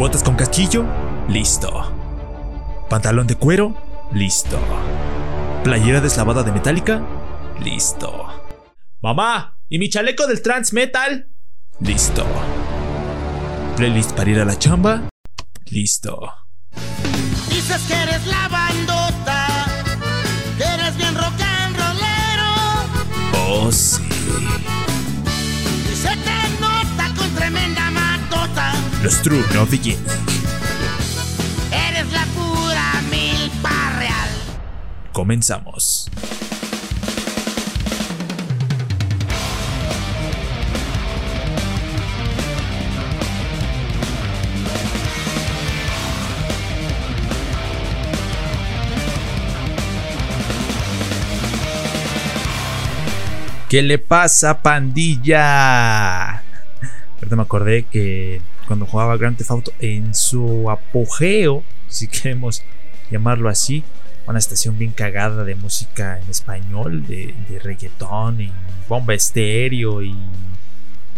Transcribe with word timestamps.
¿Botas 0.00 0.22
con 0.22 0.34
casquillo? 0.34 0.86
Listo. 1.28 1.92
¿Pantalón 2.88 3.26
de 3.26 3.34
cuero? 3.34 3.76
Listo. 4.14 4.58
¿Playera 5.62 6.00
deslavada 6.00 6.42
de 6.42 6.52
metálica? 6.52 7.02
Listo. 7.62 8.26
Mamá, 9.02 9.58
¿y 9.68 9.78
mi 9.78 9.90
chaleco 9.90 10.26
del 10.26 10.40
trans 10.40 10.72
metal? 10.72 11.28
Listo. 11.80 12.24
¿Playlist 13.76 14.12
para 14.12 14.30
ir 14.30 14.40
a 14.40 14.46
la 14.46 14.58
chamba? 14.58 15.02
Listo. 15.66 16.32
Dices 17.50 17.82
que 17.86 17.92
eres 17.92 18.26
la 18.26 18.48
bandota, 18.48 19.48
que 20.56 20.64
eres 20.64 20.96
bien 20.96 21.14
rock 21.14 21.42
and 21.42 21.76
rollero. 21.76 22.46
Oh, 23.46 23.70
sí. 23.70 24.09
Los 29.02 29.22
True 29.22 29.42
No. 29.54 29.62
Eres 29.62 29.98
la 32.12 32.26
pura 32.34 33.00
milpa 33.10 33.98
real. 33.98 34.28
Comenzamos. 35.12 36.10
¿Qué 53.70 53.80
le 53.82 53.98
pasa, 53.98 54.60
pandilla? 54.62 56.42
Ahorita 57.14 57.36
me 57.36 57.42
acordé 57.42 57.84
que 57.84 58.42
cuando 58.70 58.86
jugaba 58.86 59.16
Grand 59.16 59.36
Theft 59.36 59.50
Auto 59.50 59.72
en 59.80 60.14
su 60.14 60.70
apogeo, 60.70 61.64
si 61.88 62.06
queremos 62.06 62.62
llamarlo 63.10 63.48
así, 63.48 63.82
una 64.28 64.38
estación 64.38 64.78
bien 64.78 64.92
cagada 64.92 65.42
de 65.42 65.56
música 65.56 66.20
en 66.20 66.30
español, 66.30 67.04
de, 67.04 67.34
de 67.48 67.58
reggaetón 67.58 68.40
y 68.40 68.52
bomba 68.88 69.14
estéreo 69.14 70.04
y 70.04 70.14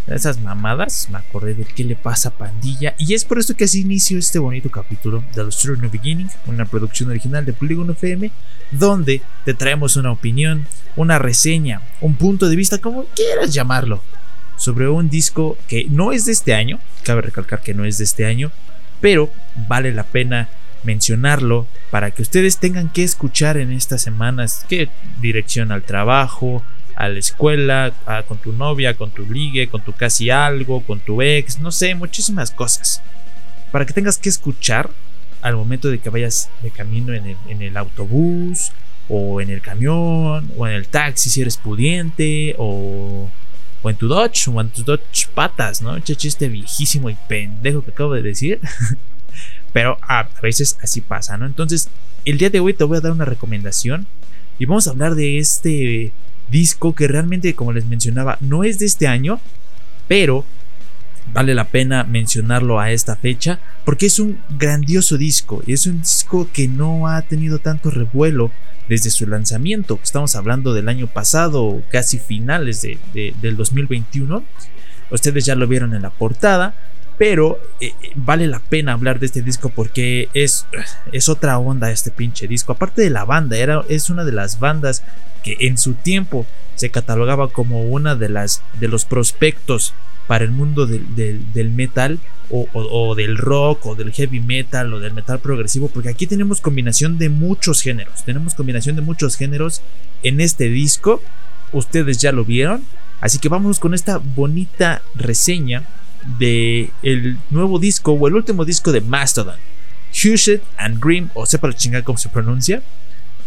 esas 0.07 0.41
mamadas, 0.41 1.09
me 1.11 1.19
acordé 1.19 1.53
de 1.53 1.67
qué 1.67 1.85
le 1.85 1.95
pasa 1.95 2.31
pandilla. 2.31 2.95
Y 2.97 3.13
es 3.13 3.27
por 3.27 3.39
esto 3.39 3.55
que 3.55 3.65
así 3.65 3.83
inicio 3.83 4.19
este 4.19 4.39
bonito 4.39 4.71
capítulo 4.71 5.23
de 5.35 5.45
Los 5.45 5.59
True 5.59 5.77
New 5.77 5.91
Beginning, 5.91 6.31
una 6.47 6.65
producción 6.65 7.11
original 7.11 7.45
de 7.45 7.53
Polygon 7.53 7.91
FM, 7.91 8.31
donde 8.71 9.21
te 9.45 9.53
traemos 9.53 9.97
una 9.97 10.11
opinión, 10.11 10.67
una 10.97 11.19
reseña, 11.19 11.83
un 12.01 12.15
punto 12.15 12.49
de 12.49 12.57
vista, 12.57 12.79
como 12.79 13.05
quieras 13.15 13.53
llamarlo, 13.53 14.01
sobre 14.63 14.89
un 14.89 15.11
disco 15.11 15.59
que 15.67 15.87
no 15.91 16.13
es 16.13 16.25
de 16.25 16.31
este 16.31 16.55
año, 16.55 16.79
cabe 17.03 17.23
recalcar 17.23 17.63
que 17.63 17.75
no 17.75 17.85
es 17.85 17.99
de 17.99 18.05
este 18.05 18.27
año, 18.27 18.53
pero 19.01 19.29
vale 19.67 19.93
la 19.93 20.05
pena 20.05 20.49
mencionarlo 20.85 21.67
para 21.91 22.13
que 22.13 22.23
ustedes 22.23 22.59
tengan 22.59 22.89
que 22.89 23.03
escuchar 23.03 23.57
en 23.57 23.73
estas 23.73 24.03
semanas. 24.03 24.65
Qué 24.69 24.89
dirección 25.21 25.73
al 25.73 25.83
trabajo, 25.83 26.63
a 26.95 27.09
la 27.09 27.19
escuela, 27.19 27.93
con 28.29 28.39
tu 28.39 28.53
novia, 28.53 28.95
con 28.95 29.11
tu 29.11 29.27
ligue, 29.27 29.67
con 29.67 29.83
tu 29.83 29.95
casi 29.95 30.31
algo, 30.31 30.85
con 30.85 31.01
tu 31.01 31.23
ex, 31.23 31.59
no 31.59 31.73
sé, 31.73 31.97
muchísimas 31.97 32.53
cosas. 32.53 33.03
Para 33.73 33.85
que 33.85 33.93
tengas 33.93 34.17
que 34.17 34.29
escuchar 34.29 34.91
al 35.41 35.57
momento 35.57 35.89
de 35.89 35.99
que 35.99 36.09
vayas 36.09 36.51
de 36.63 36.71
camino 36.71 37.13
en 37.15 37.27
el, 37.27 37.37
en 37.49 37.63
el 37.63 37.77
autobús, 37.77 38.71
o 39.09 39.41
en 39.41 39.51
el 39.51 39.61
camión, 39.61 40.53
o 40.57 40.69
en 40.69 40.75
el 40.75 40.87
taxi 40.87 41.31
si 41.31 41.41
eres 41.43 41.57
pudiente, 41.57 42.55
o, 42.59 43.29
o 43.83 43.91
en 43.91 43.97
tu 43.97 44.09
Dodge, 44.09 44.49
o 44.49 44.61
en 44.61 44.71
tus 44.71 44.85
Dodge 44.85 45.27
patas, 45.35 45.83
¿no? 45.83 45.99
Che 46.01 46.17
chiste 46.17 46.49
viejísimo 46.49 47.11
y 47.11 47.17
pendejo 47.29 47.85
que 47.85 47.91
acabo 47.91 48.15
de 48.15 48.23
decir. 48.23 48.61
Pero 49.73 49.99
a 50.03 50.29
veces 50.43 50.79
así 50.83 51.01
pasa, 51.01 51.37
¿no? 51.37 51.47
Entonces, 51.47 51.89
el 52.25 52.39
día 52.39 52.51
de 52.51 52.61
hoy 52.61 52.75
te 52.75 52.85
voy 52.85 52.99
a 52.99 53.01
dar 53.01 53.13
una 53.13 53.25
recomendación 53.25 54.07
y 54.59 54.67
vamos 54.67 54.87
a 54.87 54.91
hablar 54.91 55.15
de 55.15 55.39
este 55.39 56.13
disco 56.51 56.95
que 56.95 57.09
realmente, 57.09 57.55
como 57.55 57.73
les 57.73 57.87
mencionaba, 57.87 58.37
no 58.41 58.65
es 58.65 58.79
de 58.79 58.87
este 58.87 59.09
año, 59.09 59.41
pero 60.07 60.45
vale 61.33 61.55
la 61.55 61.69
pena 61.69 62.05
mencionarlo 62.05 62.79
a 62.79 62.91
esta 62.91 63.17
fecha 63.17 63.59
porque 63.85 64.07
es 64.07 64.19
un 64.19 64.39
grandioso 64.59 65.17
disco 65.17 65.63
y 65.67 65.73
es 65.73 65.87
un 65.87 66.01
disco 66.01 66.49
que 66.53 66.69
no 66.69 67.07
ha 67.07 67.23
tenido 67.23 67.59
tanto 67.59 67.91
revuelo 67.91 68.51
desde 68.93 69.09
su 69.09 69.27
lanzamiento. 69.27 69.99
Estamos 70.03 70.37
hablando 70.37 70.75
del 70.75 70.87
año 70.87 71.07
pasado, 71.07 71.83
casi 71.89 72.19
finales 72.19 72.83
de- 72.83 72.99
de- 73.15 73.33
del 73.41 73.57
2021. 73.57 74.45
Ustedes 75.11 75.47
ya 75.47 75.55
lo 75.55 75.67
vieron 75.67 75.95
en 75.95 76.03
la 76.03 76.11
portada, 76.11 76.75
pero 77.17 77.59
eh, 77.81 77.95
eh, 78.03 78.11
vale 78.17 78.47
la 78.49 78.59
pena 78.61 78.93
hablar 78.93 79.19
de 79.19 79.25
este 79.27 79.41
disco 79.41 79.71
porque 79.71 80.29
es, 80.35 80.67
es 81.11 81.31
otra 81.31 81.57
onda 81.59 81.91
este 81.91 82.11
pinche 82.11 82.47
disco. 82.47 82.73
Aparte 82.73 83.01
de 83.01 83.09
la 83.09 83.25
banda, 83.25 83.57
era, 83.57 83.83
es 83.89 84.11
una 84.11 84.25
de 84.25 84.33
las 84.33 84.59
bandas 84.59 85.03
que 85.43 85.57
en 85.61 85.79
su 85.79 85.95
tiempo 85.95 86.45
se 86.75 86.91
catalogaba 86.91 87.49
como 87.49 87.83
una 87.83 88.15
de 88.17 88.29
las 88.29 88.63
de 88.81 88.89
los 88.89 89.05
prospectos 89.05 89.95
para 90.27 90.45
el 90.45 90.51
mundo 90.51 90.87
del, 90.87 91.15
del- 91.53 91.71
metal 91.71 92.19
o, 92.51 92.67
o- 92.73 93.15
del 93.15 93.37
rock 93.39 93.87
o 93.87 93.95
del 93.95 94.13
heavy 94.13 94.41
metal 94.41 94.93
o 94.95 95.01
del 95.01 95.13
metal 95.13 95.39
progresivo 95.41 95.89
porque 95.89 96.09
aquí 96.09 96.27
tenemos 96.27 96.61
combinación 96.61 97.19
de 97.19 97.29
muchos 97.29 97.83
géneros 97.83 98.23
tenemos 98.25 98.55
combinación 98.55 98.97
de 98.97 99.03
muchos 99.03 99.37
géneros 99.37 99.83
en 100.23 100.41
este 100.41 100.69
disco. 100.69 101.21
Ustedes 101.73 102.19
ya 102.19 102.33
lo 102.33 102.45
vieron 102.45 102.85
así 103.21 103.39
que 103.39 103.49
vamos 103.49 103.79
con 103.81 103.95
esta 103.95 104.19
bonita 104.19 105.03
reseña 105.15 105.85
de 106.39 106.91
el 107.03 107.39
nuevo 107.51 107.79
disco 107.79 108.13
o 108.13 108.29
el 108.29 108.35
último 108.35 108.65
disco 108.65 108.93
de 108.93 109.01
Mastodon 109.01 109.57
Hushed 110.13 110.61
and 110.77 111.03
Grim 111.03 111.31
o 111.35 111.47
sepa 111.47 111.69
la 111.69 111.75
chingada 111.75 112.05
cómo 112.05 112.19
se 112.19 112.29
pronuncia 112.29 112.83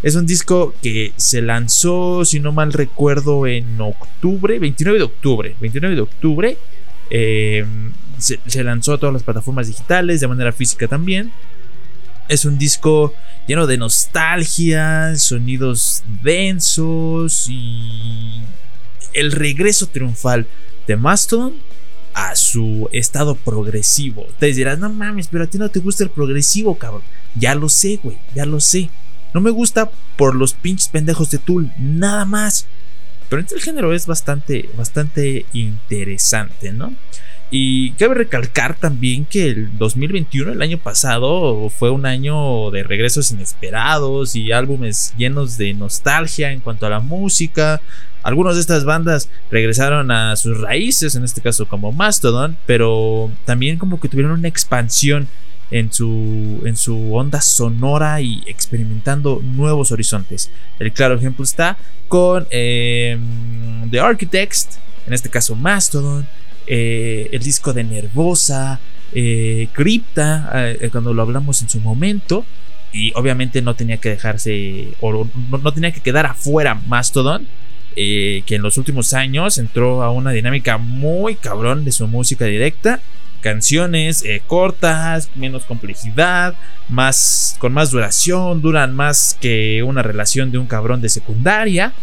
es 0.06 0.14
un 0.14 0.28
disco 0.28 0.76
que 0.84 1.14
se 1.18 1.42
lanzó, 1.42 2.26
si 2.26 2.40
no 2.40 2.52
mal 2.52 2.72
recuerdo, 2.74 3.48
en 3.48 3.82
octubre, 3.82 4.60
29 4.60 5.00
de 5.00 5.04
octubre. 5.04 5.56
29 5.60 5.96
de 5.96 6.02
octubre. 6.02 6.58
eh, 7.10 7.66
se, 8.20 8.40
se 8.46 8.64
lanzó 8.64 8.94
a 8.94 8.98
todas 9.00 9.14
las 9.14 9.24
plataformas 9.24 9.66
digitales, 9.66 10.22
de 10.22 10.28
manera 10.28 10.52
física 10.52 10.88
también. 10.88 11.32
Es 12.28 12.46
un 12.46 12.60
disco 12.60 13.16
lleno 13.48 13.66
de 13.66 13.80
nostalgia, 13.80 15.16
sonidos 15.16 16.04
densos 16.22 17.48
y 17.50 18.44
el 19.14 19.32
regreso 19.32 19.88
triunfal 19.88 20.46
de 20.86 20.98
Mastodon 20.98 21.56
a 22.14 22.36
su 22.36 22.88
estado 22.92 23.34
progresivo. 23.34 24.28
Te 24.38 24.54
dirás, 24.54 24.78
no 24.78 24.90
mames, 24.92 25.30
pero 25.30 25.46
a 25.46 25.48
ti 25.48 25.58
no 25.58 25.70
te 25.70 25.80
gusta 25.80 26.04
el 26.04 26.12
progresivo, 26.12 26.78
cabrón. 26.78 27.02
Ya 27.36 27.56
lo 27.56 27.70
sé, 27.70 28.00
güey, 28.04 28.18
ya 28.36 28.46
lo 28.46 28.60
sé. 28.60 28.92
No 29.34 29.42
me 29.42 29.52
gusta 29.52 29.90
por 30.16 30.36
los 30.36 30.54
pinches 30.54 30.88
pendejos 30.88 31.30
de 31.32 31.40
Tool, 31.40 31.72
nada 31.78 32.26
más. 32.26 32.68
Pero 33.30 33.42
el 33.42 33.62
género 33.62 33.94
es 33.94 34.06
bastante, 34.06 34.70
bastante 34.78 35.46
interesante, 35.54 36.72
¿no? 36.72 36.94
Y 37.52 37.92
cabe 37.92 38.16
recalcar 38.16 38.76
también 38.76 39.26
que 39.26 39.48
el 39.48 39.78
2021, 39.78 40.52
el 40.52 40.62
año 40.62 40.80
pasado, 40.80 41.70
fue 41.70 41.92
un 41.92 42.06
año 42.06 42.72
de 42.72 42.84
regresos 42.84 43.32
inesperados 43.32 44.36
y 44.36 44.52
álbumes 44.52 45.14
llenos 45.18 45.58
de 45.58 45.74
nostalgia 45.74 46.52
en 46.52 46.60
cuanto 46.60 46.86
a 46.86 46.90
la 46.90 47.00
música. 47.00 47.82
Algunas 48.24 48.56
de 48.56 48.62
estas 48.62 48.84
bandas 48.84 49.30
regresaron 49.52 50.10
a 50.10 50.36
sus 50.36 50.60
raíces, 50.60 51.16
en 51.16 51.24
este 51.24 51.42
caso 51.42 51.68
como 51.68 51.92
Mastodon, 51.92 52.58
pero 52.66 53.32
también 53.46 53.78
como 53.78 54.00
que 54.00 54.10
tuvieron 54.10 54.34
una 54.34 54.48
expansión 54.48 55.28
en 55.76 55.92
su, 55.92 56.62
en 56.66 56.78
su 56.78 57.14
onda 57.14 57.42
sonora 57.42 58.22
y 58.22 58.42
experimentando 58.46 59.42
nuevos 59.44 59.92
horizontes. 59.92 60.50
El 60.80 60.94
claro 60.94 61.16
ejemplo 61.16 61.44
está 61.44 61.78
con 62.08 62.48
eh, 62.50 63.18
The 63.92 64.00
Architects, 64.00 64.80
en 65.06 65.14
este 65.14 65.30
caso 65.30 65.54
Mastodon, 65.54 66.26
eh, 66.66 67.28
el 67.34 67.44
disco 67.44 67.74
de 67.74 67.84
Nervosa, 67.84 68.80
eh, 69.14 69.68
Crypta, 69.74 70.50
eh, 70.80 70.88
cuando 70.90 71.14
lo 71.14 71.22
hablamos 71.22 71.62
en 71.62 71.70
su 71.70 71.82
momento. 71.82 72.46
Y 72.94 73.12
obviamente 73.14 73.62
no 73.62 73.76
tenía 73.76 73.98
que 73.98 74.08
dejarse, 74.08 74.94
o 75.02 75.28
no, 75.52 75.58
no 75.62 75.74
tenía 75.74 75.92
que 75.92 76.00
quedar 76.00 76.26
afuera 76.26 76.80
Mastodon, 76.88 77.46
que 77.94 78.44
en 78.48 78.62
los 78.62 78.78
últimos 78.78 79.12
años 79.14 79.58
entró 79.58 80.04
a 80.04 80.12
una 80.12 80.32
dinámica 80.32 80.78
muy 80.78 81.36
cabrón 81.36 81.84
de 81.84 81.92
su 81.92 82.08
música 82.08 82.46
directa 82.46 83.02
canciones 83.46 84.26
eh, 84.26 84.42
cortas, 84.48 85.30
menos 85.36 85.66
complejidad, 85.66 86.56
más 86.90 87.56
con 87.60 87.74
más 87.74 87.92
duración, 87.92 88.60
duran 88.60 88.96
más 88.96 89.38
que 89.40 89.84
una 89.84 90.02
relación 90.02 90.52
de 90.52 90.58
un 90.58 90.66
cabrón 90.66 91.00
de 91.00 91.10
secundaria. 91.10 91.94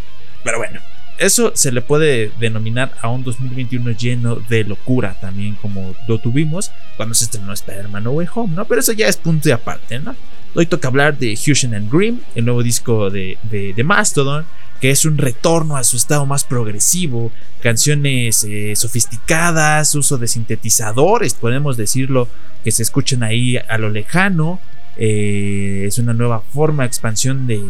Pero 0.44 0.58
bueno, 0.58 0.78
eso 1.18 1.50
se 1.56 1.72
le 1.72 1.82
puede 1.82 2.30
denominar 2.38 2.92
a 3.02 3.08
un 3.08 3.24
2021 3.24 3.90
lleno 3.90 4.36
de 4.36 4.62
locura 4.62 5.16
también 5.20 5.56
como 5.56 5.96
lo 6.06 6.18
tuvimos 6.18 6.70
cuando 6.96 7.12
se 7.16 7.24
estrenó 7.24 7.52
Spider-Man 7.52 8.04
No 8.04 8.12
Way 8.12 8.28
Home, 8.36 8.54
¿no? 8.54 8.64
Pero 8.66 8.80
eso 8.80 8.92
ya 8.92 9.08
es 9.08 9.16
punto 9.16 9.48
y 9.48 9.52
aparte, 9.52 9.98
¿no? 9.98 10.14
Hoy 10.54 10.66
toca 10.66 10.86
hablar 10.86 11.18
de 11.18 11.36
Fusion 11.36 11.74
and 11.74 11.92
Grim, 11.92 12.20
el 12.36 12.44
nuevo 12.44 12.62
disco 12.62 13.10
de, 13.10 13.36
de 13.50 13.82
Mastodon, 13.82 14.46
que 14.82 14.90
es 14.90 15.04
un 15.04 15.16
retorno 15.16 15.76
a 15.76 15.84
su 15.84 15.96
estado 15.96 16.26
más 16.26 16.42
progresivo, 16.42 17.30
canciones 17.60 18.42
eh, 18.42 18.74
sofisticadas, 18.74 19.94
uso 19.94 20.18
de 20.18 20.26
sintetizadores, 20.26 21.34
podemos 21.34 21.76
decirlo, 21.76 22.26
que 22.64 22.72
se 22.72 22.82
escuchen 22.82 23.22
ahí 23.22 23.56
a 23.56 23.78
lo 23.78 23.90
lejano. 23.90 24.58
Eh, 24.96 25.84
es 25.86 26.00
una 26.00 26.14
nueva 26.14 26.40
forma, 26.40 26.84
expansión 26.84 27.46
de, 27.46 27.62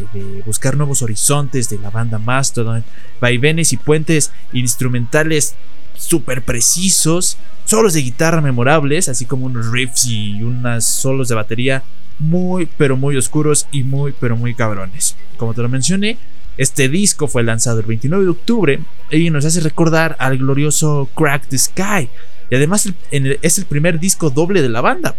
buscar 0.46 0.78
nuevos 0.78 1.02
horizontes 1.02 1.68
de 1.68 1.78
la 1.80 1.90
banda 1.90 2.18
Mastodon, 2.18 2.82
vaivenes 3.20 3.74
y 3.74 3.76
puentes 3.76 4.32
instrumentales 4.54 5.54
súper 5.94 6.42
precisos, 6.42 7.36
solos 7.66 7.92
de 7.92 8.00
guitarra 8.00 8.40
memorables, 8.40 9.10
así 9.10 9.26
como 9.26 9.44
unos 9.44 9.70
riffs 9.70 10.06
y 10.06 10.42
unas 10.42 10.86
solos 10.86 11.28
de 11.28 11.34
batería 11.34 11.82
muy, 12.18 12.66
pero 12.78 12.96
muy 12.96 13.18
oscuros 13.18 13.66
y 13.70 13.82
muy, 13.82 14.14
pero 14.18 14.34
muy 14.34 14.54
cabrones. 14.54 15.14
Como 15.36 15.52
te 15.52 15.60
lo 15.60 15.68
mencioné, 15.68 16.16
este 16.56 16.88
disco 16.88 17.28
fue 17.28 17.42
lanzado 17.42 17.80
el 17.80 17.86
29 17.86 18.24
de 18.24 18.30
octubre 18.30 18.80
y 19.10 19.30
nos 19.30 19.44
hace 19.44 19.60
recordar 19.60 20.16
al 20.18 20.38
glorioso 20.38 21.08
Crack 21.14 21.48
the 21.48 21.58
Sky. 21.58 22.08
Y 22.50 22.54
además 22.54 22.92
es 23.10 23.58
el 23.58 23.64
primer 23.64 23.98
disco 23.98 24.30
doble 24.30 24.60
de 24.60 24.68
la 24.68 24.82
banda, 24.82 25.16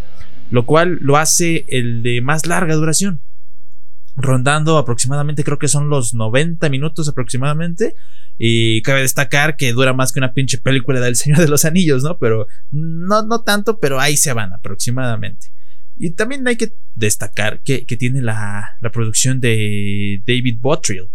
lo 0.52 0.66
cual 0.66 1.00
lo 1.02 1.18
hace 1.18 1.66
el 1.68 2.04
de 2.04 2.22
más 2.22 2.46
larga 2.46 2.76
duración. 2.76 3.22
Rondando 4.16 4.78
aproximadamente, 4.78 5.44
creo 5.44 5.58
que 5.58 5.68
son 5.68 5.90
los 5.90 6.14
90 6.14 6.70
minutos 6.70 7.10
aproximadamente. 7.10 7.96
Y 8.38 8.84
cabe 8.84 9.02
destacar 9.02 9.58
que 9.58 9.74
dura 9.74 9.94
más 9.94 10.12
que 10.12 10.20
una 10.20 10.34
pinche 10.34 10.60
película 10.60 11.00
del 11.00 11.16
Señor 11.16 11.40
de 11.40 11.48
los 11.48 11.66
Anillos, 11.66 12.04
¿no? 12.04 12.18
Pero 12.20 12.48
no, 12.72 13.24
no 13.24 13.42
tanto, 13.42 13.80
pero 13.80 14.00
ahí 14.00 14.16
se 14.16 14.34
van 14.34 14.54
aproximadamente. 14.54 15.48
Y 15.98 16.12
también 16.12 16.48
hay 16.48 16.56
que 16.56 16.74
destacar 16.96 17.62
que, 17.64 17.86
tiene 17.98 18.22
la, 18.22 18.78
la, 18.82 18.92
producción 18.92 19.40
de 19.40 20.22
David 20.26 20.58
Bottrill 20.60 21.10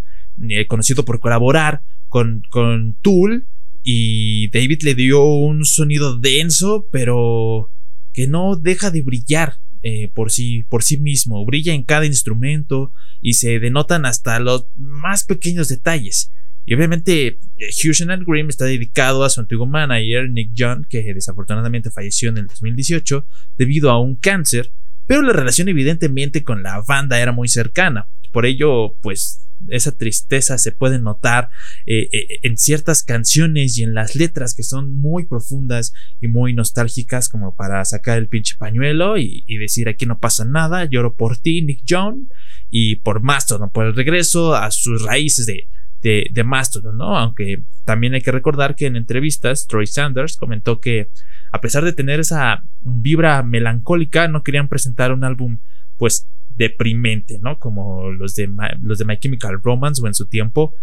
eh, 0.48 0.66
conocido 0.66 1.04
por 1.04 1.20
colaborar 1.20 1.82
con, 2.08 2.42
con 2.50 2.96
Tool. 3.02 3.46
Y 3.82 4.48
David 4.50 4.82
le 4.82 4.94
dio 4.94 5.24
un 5.24 5.64
sonido 5.64 6.18
denso, 6.18 6.86
pero 6.92 7.70
que 8.12 8.26
no 8.26 8.56
deja 8.56 8.90
de 8.90 9.02
brillar 9.02 9.54
eh, 9.82 10.10
por, 10.12 10.30
sí, 10.30 10.64
por 10.64 10.82
sí 10.82 10.98
mismo. 10.98 11.44
Brilla 11.46 11.72
en 11.72 11.84
cada 11.84 12.04
instrumento 12.04 12.92
y 13.20 13.34
se 13.34 13.60
denotan 13.60 14.06
hasta 14.06 14.40
los 14.40 14.66
más 14.76 15.24
pequeños 15.24 15.68
detalles. 15.68 16.32
Y 16.66 16.74
obviamente 16.74 17.38
eh, 17.56 18.08
and 18.08 18.24
Grimm 18.26 18.48
está 18.48 18.66
dedicado 18.66 19.24
a 19.24 19.30
su 19.30 19.40
antiguo 19.40 19.66
manager 19.66 20.28
Nick 20.30 20.52
John, 20.56 20.86
que 20.88 21.14
desafortunadamente 21.14 21.90
falleció 21.90 22.28
en 22.28 22.38
el 22.38 22.46
2018 22.46 23.26
debido 23.56 23.90
a 23.90 23.98
un 24.00 24.16
cáncer, 24.16 24.72
pero 25.06 25.22
la 25.22 25.32
relación 25.32 25.68
evidentemente 25.68 26.44
con 26.44 26.62
la 26.62 26.82
banda 26.86 27.20
era 27.20 27.32
muy 27.32 27.48
cercana. 27.48 28.08
Por 28.32 28.44
ello, 28.44 28.96
pues 29.00 29.47
esa 29.68 29.92
tristeza 29.92 30.58
se 30.58 30.72
puede 30.72 30.98
notar 30.98 31.50
eh, 31.86 32.08
eh, 32.12 32.38
en 32.42 32.56
ciertas 32.56 33.02
canciones 33.02 33.78
y 33.78 33.82
en 33.82 33.94
las 33.94 34.14
letras 34.14 34.54
que 34.54 34.62
son 34.62 34.98
muy 35.00 35.26
profundas 35.26 35.92
y 36.20 36.28
muy 36.28 36.54
nostálgicas 36.54 37.28
como 37.28 37.54
para 37.54 37.84
sacar 37.84 38.18
el 38.18 38.28
pinche 38.28 38.56
pañuelo 38.58 39.18
y, 39.18 39.44
decir 39.58 39.88
aquí 39.88 40.06
no 40.06 40.20
pasa 40.20 40.44
nada, 40.44 40.84
lloro 40.84 41.16
por 41.16 41.36
ti 41.36 41.62
Nick 41.62 41.82
John 41.88 42.28
y 42.70 42.96
por 42.96 43.22
Mastodon, 43.22 43.70
por 43.70 43.86
el 43.86 43.94
regreso 43.94 44.54
a 44.54 44.70
sus 44.70 45.02
raíces 45.02 45.46
de, 45.46 45.68
de, 46.00 46.26
de 46.30 46.44
Mastodon, 46.44 46.96
¿no? 46.96 47.16
Aunque 47.16 47.64
también 47.84 48.14
hay 48.14 48.20
que 48.20 48.30
recordar 48.30 48.76
que 48.76 48.86
en 48.86 48.94
entrevistas 48.96 49.66
Troy 49.66 49.86
Sanders 49.86 50.36
comentó 50.36 50.80
que 50.80 51.10
a 51.50 51.60
pesar 51.60 51.84
de 51.84 51.92
tener 51.92 52.20
esa 52.20 52.62
vibra 52.80 53.42
melancólica 53.42 54.28
no 54.28 54.42
querían 54.42 54.68
presentar 54.68 55.12
un 55.12 55.24
álbum 55.24 55.58
pues 55.96 56.28
deprimente, 56.58 57.38
¿no? 57.40 57.58
Como 57.58 58.10
los 58.10 58.34
de, 58.34 58.50
los 58.82 58.98
de 58.98 59.04
My 59.04 59.18
Chemical 59.18 59.62
Romance 59.62 60.02
o 60.02 60.06
en 60.06 60.14
su 60.14 60.26
tiempo, 60.26 60.74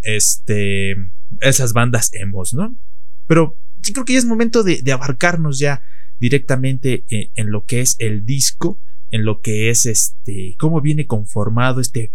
este, 0.00 0.96
esas 1.40 1.72
bandas 1.72 2.10
emos, 2.14 2.54
¿no? 2.54 2.76
Pero 3.26 3.58
yo 3.82 3.92
creo 3.92 4.04
que 4.04 4.14
ya 4.14 4.18
es 4.18 4.24
momento 4.24 4.64
de, 4.64 4.82
abarcarnos 4.92 5.58
ya 5.58 5.82
directamente 6.18 7.04
en, 7.08 7.30
en, 7.34 7.50
lo 7.50 7.64
que 7.64 7.80
es 7.80 7.96
el 7.98 8.24
disco, 8.24 8.80
en 9.10 9.24
lo 9.24 9.40
que 9.40 9.70
es 9.70 9.86
este, 9.86 10.56
cómo 10.58 10.80
viene 10.80 11.06
conformado 11.06 11.80
este 11.80 12.10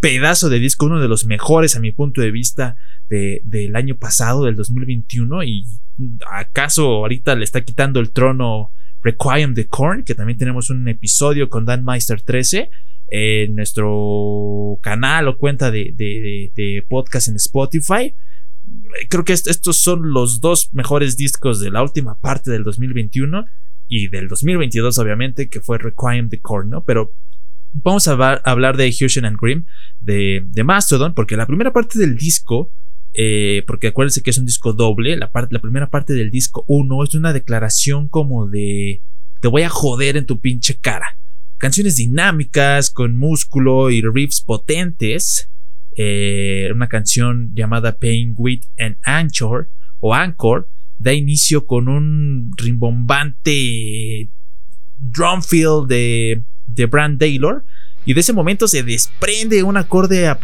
pedazo 0.00 0.50
de 0.50 0.58
disco, 0.58 0.86
uno 0.86 1.00
de 1.00 1.08
los 1.08 1.24
mejores 1.26 1.76
a 1.76 1.80
mi 1.80 1.92
punto 1.92 2.20
de 2.20 2.32
vista 2.32 2.76
de, 3.08 3.40
del 3.44 3.74
año 3.76 3.96
pasado, 3.96 4.44
del 4.44 4.56
2021, 4.56 5.44
y 5.44 5.64
acaso 6.30 6.86
ahorita 6.86 7.36
le 7.36 7.44
está 7.44 7.62
quitando 7.62 8.00
el 8.00 8.10
trono 8.10 8.72
Requiem 9.02 9.54
the 9.54 9.66
Corn, 9.66 10.04
que 10.04 10.14
también 10.14 10.38
tenemos 10.38 10.70
un 10.70 10.86
episodio 10.88 11.48
con 11.48 11.64
Dan 11.64 11.84
Meister 11.84 12.20
13 12.20 12.70
en 13.08 13.54
nuestro 13.54 14.78
canal 14.80 15.28
o 15.28 15.36
cuenta 15.36 15.70
de, 15.70 15.92
de, 15.94 16.84
podcast 16.88 17.28
en 17.28 17.36
Spotify. 17.36 18.14
Creo 19.10 19.24
que 19.24 19.32
estos 19.32 19.82
son 19.82 20.12
los 20.12 20.40
dos 20.40 20.70
mejores 20.72 21.16
discos 21.16 21.60
de 21.60 21.70
la 21.70 21.82
última 21.82 22.18
parte 22.18 22.50
del 22.50 22.62
2021 22.62 23.44
y 23.88 24.08
del 24.08 24.28
2022, 24.28 24.98
obviamente, 24.98 25.48
que 25.48 25.60
fue 25.60 25.78
Requiem 25.78 26.28
the 26.28 26.40
Corn, 26.40 26.70
¿no? 26.70 26.84
Pero 26.84 27.12
vamos 27.72 28.08
a 28.08 28.12
hablar 28.12 28.76
de 28.76 28.90
Fusion 28.92 29.24
and 29.24 29.38
Grimm, 29.38 29.66
de, 30.00 30.44
de 30.46 30.64
Mastodon, 30.64 31.12
porque 31.12 31.36
la 31.36 31.46
primera 31.46 31.72
parte 31.72 31.98
del 31.98 32.16
disco 32.16 32.72
eh, 33.14 33.62
porque 33.66 33.88
acuérdense 33.88 34.22
que 34.22 34.30
es 34.30 34.38
un 34.38 34.46
disco 34.46 34.72
doble. 34.72 35.16
La, 35.16 35.30
parte, 35.30 35.54
la 35.54 35.60
primera 35.60 35.90
parte 35.90 36.14
del 36.14 36.30
disco 36.30 36.64
1 36.68 37.04
es 37.04 37.14
una 37.14 37.32
declaración 37.32 38.08
como 38.08 38.48
de 38.48 39.02
te 39.40 39.48
voy 39.48 39.62
a 39.62 39.68
joder 39.68 40.16
en 40.16 40.26
tu 40.26 40.40
pinche 40.40 40.78
cara. 40.78 41.18
Canciones 41.58 41.96
dinámicas, 41.96 42.90
con 42.90 43.16
músculo 43.16 43.90
y 43.90 44.00
riffs 44.02 44.40
potentes. 44.40 45.50
Eh, 45.96 46.70
una 46.72 46.88
canción 46.88 47.50
llamada 47.54 47.98
Pain, 47.98 48.34
Wit 48.36 48.64
and 48.78 48.96
Anchor 49.02 49.68
o 50.00 50.14
Anchor 50.14 50.68
da 50.98 51.12
inicio 51.12 51.66
con 51.66 51.88
un 51.88 52.50
rimbombante 52.56 54.30
drum 54.96 55.42
fill 55.42 55.86
de, 55.86 56.44
de 56.66 56.86
Brand 56.86 57.18
Taylor 57.18 57.64
y 58.04 58.14
de 58.14 58.20
ese 58.20 58.32
momento 58.32 58.66
se 58.66 58.82
desprende 58.82 59.62
un 59.62 59.76
acorde 59.76 60.34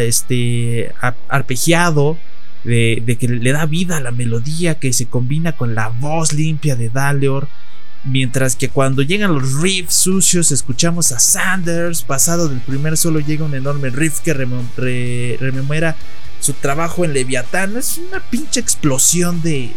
este, 0.00 0.92
arpegiado 1.28 2.18
de, 2.64 3.16
que 3.18 3.28
le 3.28 3.52
da 3.52 3.66
vida 3.66 3.96
a 3.96 4.00
la 4.00 4.12
melodía 4.12 4.76
que 4.76 4.92
se 4.92 5.06
combina 5.06 5.52
con 5.52 5.74
la 5.74 5.88
voz 5.88 6.32
limpia 6.32 6.76
de 6.76 6.88
Daleor. 6.88 7.48
Mientras 8.02 8.56
que 8.56 8.70
cuando 8.70 9.02
llegan 9.02 9.34
los 9.34 9.60
riffs 9.60 9.94
sucios 9.94 10.52
escuchamos 10.52 11.12
a 11.12 11.18
Sanders, 11.18 12.02
pasado 12.02 12.48
del 12.48 12.60
primer 12.60 12.96
solo 12.96 13.20
llega 13.20 13.44
un 13.44 13.54
enorme 13.54 13.90
riff 13.90 14.20
que 14.20 14.32
rememora 14.32 15.96
su 16.40 16.54
trabajo 16.54 17.04
en 17.04 17.12
Leviatán. 17.12 17.76
Es 17.76 17.98
una 17.98 18.20
pinche 18.20 18.60
explosión 18.60 19.42
de, 19.42 19.72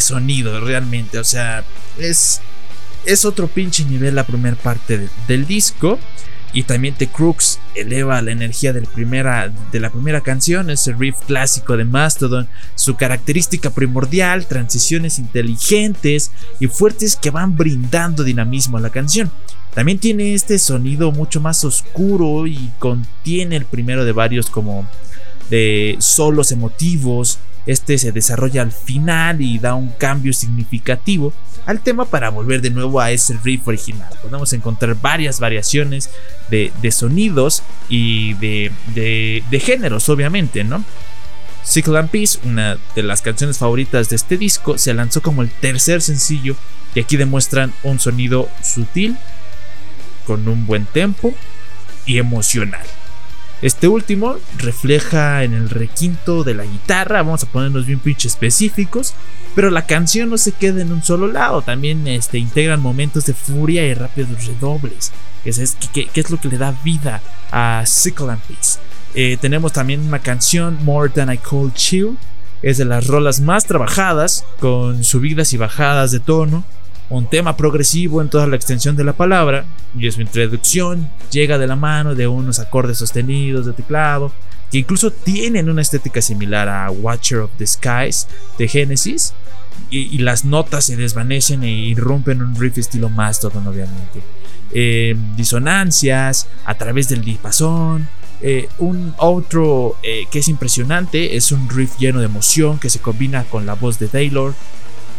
sonido 0.00 0.60
realmente. 0.60 1.18
O 1.18 1.24
sea, 1.24 1.64
es, 1.98 2.40
es 3.04 3.24
otro 3.24 3.48
pinche 3.48 3.84
nivel 3.84 4.14
la 4.14 4.24
primera 4.24 4.56
parte 4.56 5.08
del 5.26 5.46
disco. 5.46 5.98
Y 6.52 6.64
también 6.64 6.94
The 6.96 7.06
Crooks 7.06 7.60
eleva 7.74 8.20
la 8.22 8.32
energía 8.32 8.72
de 8.72 8.80
la, 8.80 8.88
primera, 8.88 9.52
de 9.70 9.80
la 9.80 9.90
primera 9.90 10.20
canción, 10.20 10.70
ese 10.70 10.92
riff 10.92 11.16
clásico 11.26 11.76
de 11.76 11.84
Mastodon, 11.84 12.48
su 12.74 12.96
característica 12.96 13.70
primordial, 13.70 14.46
transiciones 14.46 15.18
inteligentes 15.18 16.32
y 16.58 16.66
fuertes 16.66 17.16
que 17.16 17.30
van 17.30 17.56
brindando 17.56 18.24
dinamismo 18.24 18.78
a 18.78 18.80
la 18.80 18.90
canción. 18.90 19.30
También 19.74 19.98
tiene 19.98 20.34
este 20.34 20.58
sonido 20.58 21.12
mucho 21.12 21.40
más 21.40 21.64
oscuro 21.64 22.46
y 22.46 22.70
contiene 22.80 23.56
el 23.56 23.64
primero 23.64 24.04
de 24.04 24.12
varios 24.12 24.50
como 24.50 24.88
de 25.48 25.96
solos 26.00 26.50
emotivos. 26.50 27.38
Este 27.66 27.98
se 27.98 28.12
desarrolla 28.12 28.62
al 28.62 28.72
final 28.72 29.40
y 29.40 29.58
da 29.58 29.74
un 29.74 29.90
cambio 29.90 30.32
significativo 30.32 31.32
al 31.66 31.80
tema 31.80 32.04
para 32.04 32.30
volver 32.30 32.62
de 32.62 32.70
nuevo 32.70 33.00
a 33.00 33.10
ese 33.10 33.38
riff 33.44 33.68
original. 33.68 34.08
Podemos 34.22 34.52
encontrar 34.52 34.96
varias 35.00 35.40
variaciones 35.40 36.10
de, 36.50 36.72
sonidos 36.90 37.62
y 37.88 38.34
de, 38.34 39.60
géneros, 39.62 40.08
obviamente, 40.08 40.64
¿no? 40.64 40.84
And 41.76 42.08
Peace, 42.08 42.38
una 42.44 42.78
de 42.94 43.02
las 43.02 43.22
canciones 43.22 43.58
favoritas 43.58 44.08
de 44.08 44.16
este 44.16 44.36
disco, 44.36 44.78
se 44.78 44.94
lanzó 44.94 45.20
como 45.20 45.42
el 45.42 45.50
tercer 45.50 46.02
sencillo 46.02 46.56
y 46.94 47.00
aquí 47.00 47.16
demuestran 47.16 47.72
un 47.82 48.00
sonido 48.00 48.48
sutil, 48.62 49.16
con 50.26 50.48
un 50.48 50.66
buen 50.66 50.86
tempo 50.86 51.34
y 52.06 52.18
emocional. 52.18 52.84
Este 53.62 53.88
último 53.88 54.36
refleja 54.56 55.44
en 55.44 55.52
el 55.52 55.68
requinto 55.68 56.44
de 56.44 56.54
la 56.54 56.64
guitarra, 56.64 57.22
vamos 57.22 57.42
a 57.42 57.46
ponernos 57.46 57.84
bien 57.84 57.98
pinche 57.98 58.26
específicos, 58.26 59.12
pero 59.54 59.70
la 59.70 59.84
canción 59.84 60.30
no 60.30 60.38
se 60.38 60.52
queda 60.52 60.80
en 60.80 60.92
un 60.92 61.02
solo 61.02 61.26
lado, 61.26 61.60
también 61.60 62.06
este, 62.06 62.38
integran 62.38 62.80
momentos 62.80 63.26
de 63.26 63.34
furia 63.34 63.86
y 63.86 63.92
rápidos 63.92 64.46
redobles, 64.46 65.12
que 65.44 65.50
es, 65.50 66.30
lo 66.30 66.40
que 66.40 66.48
le 66.48 66.56
da 66.56 66.74
vida 66.82 67.20
a 67.50 67.84
Sickle 67.84 68.30
and 68.30 68.42
Peace. 68.42 68.78
Eh, 69.14 69.36
tenemos 69.38 69.72
también 69.72 70.00
una 70.06 70.20
canción, 70.20 70.78
More 70.82 71.10
Than 71.10 71.32
I 71.32 71.38
Call 71.38 71.74
Chill, 71.74 72.16
es 72.62 72.78
de 72.78 72.86
las 72.86 73.06
rolas 73.06 73.40
más 73.40 73.66
trabajadas, 73.66 74.44
con 74.58 75.04
subidas 75.04 75.52
y 75.52 75.58
bajadas 75.58 76.12
de 76.12 76.20
tono, 76.20 76.64
un 77.10 77.28
tema 77.28 77.56
progresivo 77.56 78.22
en 78.22 78.30
toda 78.30 78.46
la 78.46 78.56
extensión 78.56 78.96
de 78.96 79.04
la 79.04 79.12
palabra, 79.12 79.66
y 79.98 80.10
su 80.10 80.20
introducción 80.20 81.10
llega 81.30 81.58
de 81.58 81.66
la 81.66 81.76
mano 81.76 82.14
de 82.14 82.28
unos 82.28 82.58
acordes 82.58 82.98
sostenidos 82.98 83.66
de 83.66 83.72
teclado, 83.72 84.32
que 84.70 84.78
incluso 84.78 85.10
tienen 85.10 85.68
una 85.68 85.82
estética 85.82 86.22
similar 86.22 86.68
a 86.68 86.90
Watcher 86.90 87.40
of 87.40 87.50
the 87.58 87.66
Skies 87.66 88.28
de 88.56 88.68
Genesis, 88.68 89.34
y, 89.90 90.18
las 90.18 90.44
notas 90.44 90.84
se 90.84 90.96
desvanecen 90.96 91.64
e 91.64 91.70
irrumpen 91.70 92.42
un 92.42 92.54
riff 92.54 92.78
estilo 92.78 93.08
Mastodon, 93.08 93.66
obviamente. 93.66 94.20
Eh, 94.72 95.16
disonancias 95.36 96.46
a 96.64 96.74
través 96.74 97.08
del 97.08 97.24
dipasón. 97.24 98.08
Eh, 98.42 98.68
un 98.78 99.14
otro 99.18 99.96
eh, 100.02 100.26
que 100.30 100.38
es 100.38 100.48
impresionante 100.48 101.36
es 101.36 101.52
un 101.52 101.68
riff 101.68 101.98
lleno 101.98 102.20
de 102.20 102.26
emoción 102.26 102.78
que 102.78 102.88
se 102.88 103.00
combina 103.00 103.44
con 103.44 103.66
la 103.66 103.74
voz 103.74 103.98
de 103.98 104.06
Taylor. 104.06 104.54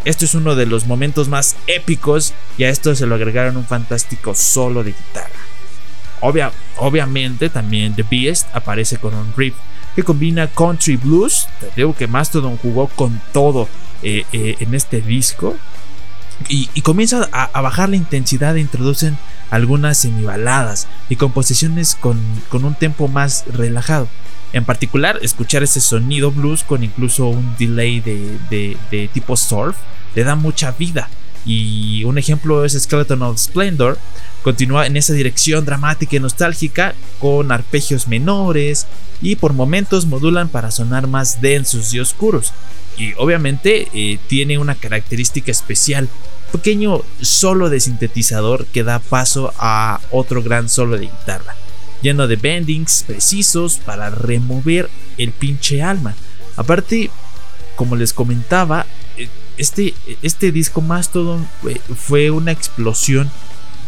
Esto 0.03 0.25
es 0.25 0.33
uno 0.33 0.55
de 0.55 0.65
los 0.65 0.87
momentos 0.87 1.29
más 1.29 1.55
épicos 1.67 2.33
y 2.57 2.63
a 2.63 2.69
esto 2.69 2.95
se 2.95 3.05
lo 3.05 3.15
agregaron 3.15 3.57
un 3.57 3.65
fantástico 3.65 4.33
solo 4.33 4.83
de 4.83 4.93
guitarra. 4.93 6.49
obviamente 6.77 7.49
también 7.49 7.95
The 7.95 8.05
Beast 8.09 8.47
aparece 8.53 8.97
con 8.97 9.13
un 9.13 9.33
riff 9.37 9.53
que 9.95 10.03
combina 10.03 10.47
country 10.47 10.95
blues. 10.95 11.47
Te 11.59 11.69
digo 11.75 11.95
que 11.95 12.07
Mastodon 12.07 12.57
jugó 12.57 12.87
con 12.87 13.21
todo 13.31 13.67
en 14.01 14.73
este 14.73 15.01
disco. 15.01 15.55
Y, 16.49 16.81
comienza 16.81 17.29
a, 17.31 17.61
bajar 17.61 17.89
la 17.89 17.95
intensidad 17.95 18.57
e 18.57 18.61
introducen 18.61 19.15
algunas 19.51 19.99
semibaladas 19.99 20.87
y 21.07 21.15
composiciones 21.15 21.93
con, 21.93 22.19
con 22.49 22.65
un 22.65 22.73
tempo 22.73 23.07
más 23.07 23.45
relajado. 23.53 24.07
En 24.53 24.65
particular, 24.65 25.19
escuchar 25.21 25.63
ese 25.63 25.79
sonido 25.79 26.31
blues 26.31 26.63
con 26.63 26.83
incluso 26.83 27.27
un 27.27 27.55
delay 27.57 28.01
de, 28.01 28.37
de, 28.89 29.07
tipo 29.13 29.37
surf 29.37 29.77
le 30.15 30.23
da 30.23 30.35
mucha 30.35 30.71
vida. 30.71 31.09
Y 31.45 32.03
un 32.03 32.17
ejemplo 32.17 32.65
es 32.65 32.73
Skeleton 32.73 33.21
of 33.23 33.39
Splendor. 33.39 33.97
Continúa 34.43 34.87
en 34.87 34.97
esa 34.97 35.13
dirección 35.13 35.65
dramática 35.65 36.15
y 36.15 36.19
nostálgica 36.19 36.95
con 37.19 37.51
arpegios 37.51 38.07
menores 38.07 38.87
y 39.21 39.35
por 39.35 39.53
momentos 39.53 40.05
modulan 40.05 40.49
para 40.49 40.71
sonar 40.71 41.07
más 41.07 41.41
densos 41.41 41.93
y 41.93 41.99
oscuros. 41.99 42.53
Y 42.97 43.13
obviamente 43.17 43.87
eh, 43.93 44.19
tiene 44.27 44.57
una 44.57 44.75
característica 44.75 45.51
especial 45.51 46.09
pequeño 46.51 47.01
solo 47.21 47.69
de 47.69 47.79
sintetizador 47.79 48.65
que 48.65 48.83
da 48.83 48.99
paso 48.99 49.53
a 49.57 50.01
otro 50.11 50.43
gran 50.43 50.67
solo 50.69 50.97
de 50.97 51.05
guitarra, 51.05 51.55
lleno 52.01 52.27
de 52.27 52.35
bendings 52.35 53.03
precisos 53.07 53.77
para 53.77 54.09
remover 54.09 54.89
el 55.17 55.31
pinche 55.31 55.81
alma. 55.81 56.15
Aparte, 56.55 57.09
como 57.75 57.95
les 57.95 58.13
comentaba, 58.13 58.85
eh, 59.17 59.29
este, 59.57 59.93
este 60.21 60.51
disco 60.51 60.81
Mastodon 60.81 61.47
fue 61.95 62.31
una 62.31 62.51
explosión 62.51 63.29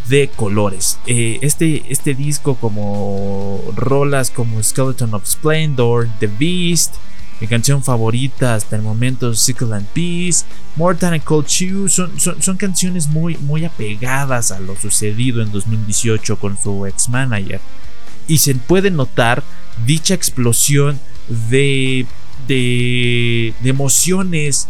de 0.07 0.29
colores. 0.35 0.99
Eh, 1.07 1.39
este, 1.41 1.83
este 1.89 2.13
disco 2.13 2.55
como 2.55 3.61
rolas 3.75 4.29
como 4.29 4.61
Skeleton 4.61 5.13
of 5.13 5.25
Splendor, 5.25 6.09
The 6.19 6.27
Beast, 6.27 6.95
mi 7.39 7.47
canción 7.47 7.83
favorita 7.83 8.55
hasta 8.55 8.75
el 8.75 8.81
momento, 8.81 9.33
Sickle 9.33 9.75
and 9.75 9.87
Peace, 9.87 10.45
More 10.75 10.97
Than 10.97 11.13
a 11.15 11.19
Cold 11.19 11.45
Chew, 11.45 11.89
son, 11.89 12.11
son, 12.19 12.57
canciones 12.57 13.07
muy, 13.07 13.37
muy 13.37 13.65
apegadas 13.65 14.51
a 14.51 14.59
lo 14.59 14.75
sucedido 14.75 15.41
en 15.41 15.51
2018 15.51 16.37
con 16.39 16.57
su 16.61 16.85
ex 16.85 17.09
manager. 17.09 17.59
Y 18.27 18.37
se 18.39 18.55
puede 18.55 18.91
notar 18.91 19.43
dicha 19.85 20.13
explosión 20.13 20.99
de, 21.49 22.05
de, 22.47 23.53
emociones, 23.63 24.67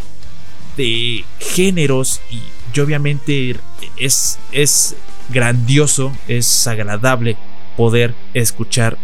de 0.78 1.26
géneros 1.40 2.22
y, 2.32 2.42
obviamente 2.80 3.56
es, 3.98 4.40
es 4.52 4.96
grandioso, 5.30 6.12
es 6.28 6.68
agradable 6.68 7.38
poder 7.78 8.16
escuchar 8.34 8.98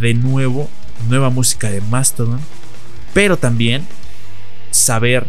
de 0.00 0.14
nuevo 0.14 0.68
nueva 1.08 1.30
música 1.30 1.70
de 1.70 1.80
Mastodon 1.82 2.40
pero 3.16 3.38
también 3.38 3.86
saber 4.70 5.26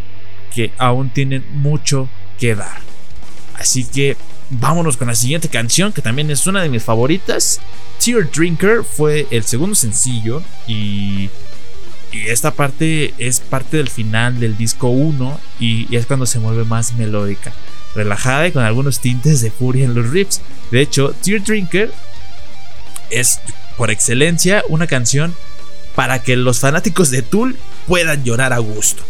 que 0.53 0.73
aún 0.77 1.09
tienen 1.09 1.45
mucho 1.53 2.09
que 2.37 2.53
dar. 2.53 2.79
Así 3.55 3.85
que 3.85 4.17
vámonos 4.49 4.97
con 4.97 5.07
la 5.07 5.15
siguiente 5.15 5.49
canción, 5.49 5.93
que 5.93 6.01
también 6.01 6.29
es 6.31 6.47
una 6.47 6.61
de 6.61 6.69
mis 6.69 6.83
favoritas. 6.83 7.59
Tear 8.03 8.29
Drinker 8.31 8.83
fue 8.83 9.27
el 9.31 9.43
segundo 9.43 9.75
sencillo 9.75 10.41
y, 10.67 11.29
y 12.11 12.27
esta 12.27 12.51
parte 12.51 13.13
es 13.17 13.39
parte 13.39 13.77
del 13.77 13.89
final 13.89 14.39
del 14.39 14.57
disco 14.57 14.89
1 14.89 15.39
y, 15.59 15.95
es 15.95 16.05
cuando 16.05 16.25
se 16.25 16.39
vuelve 16.39 16.63
más 16.63 16.93
melódica, 16.93 17.53
relajada 17.95 18.47
y 18.47 18.51
con 18.51 18.63
algunos 18.63 18.99
tintes 18.99 19.41
de 19.41 19.51
furia 19.51 19.85
en 19.85 19.93
los 19.93 20.09
riffs. 20.09 20.41
De 20.71 20.81
hecho, 20.81 21.13
Tear 21.23 21.43
Drinker 21.43 21.91
es 23.09 23.39
por 23.77 23.91
excelencia 23.91 24.63
una 24.69 24.87
canción 24.87 25.33
para 25.95 26.21
que 26.21 26.35
los 26.35 26.59
fanáticos 26.59 27.09
de 27.09 27.21
Tool 27.21 27.57
puedan 27.87 28.23
llorar 28.23 28.53
a 28.53 28.59
gusto. 28.59 29.03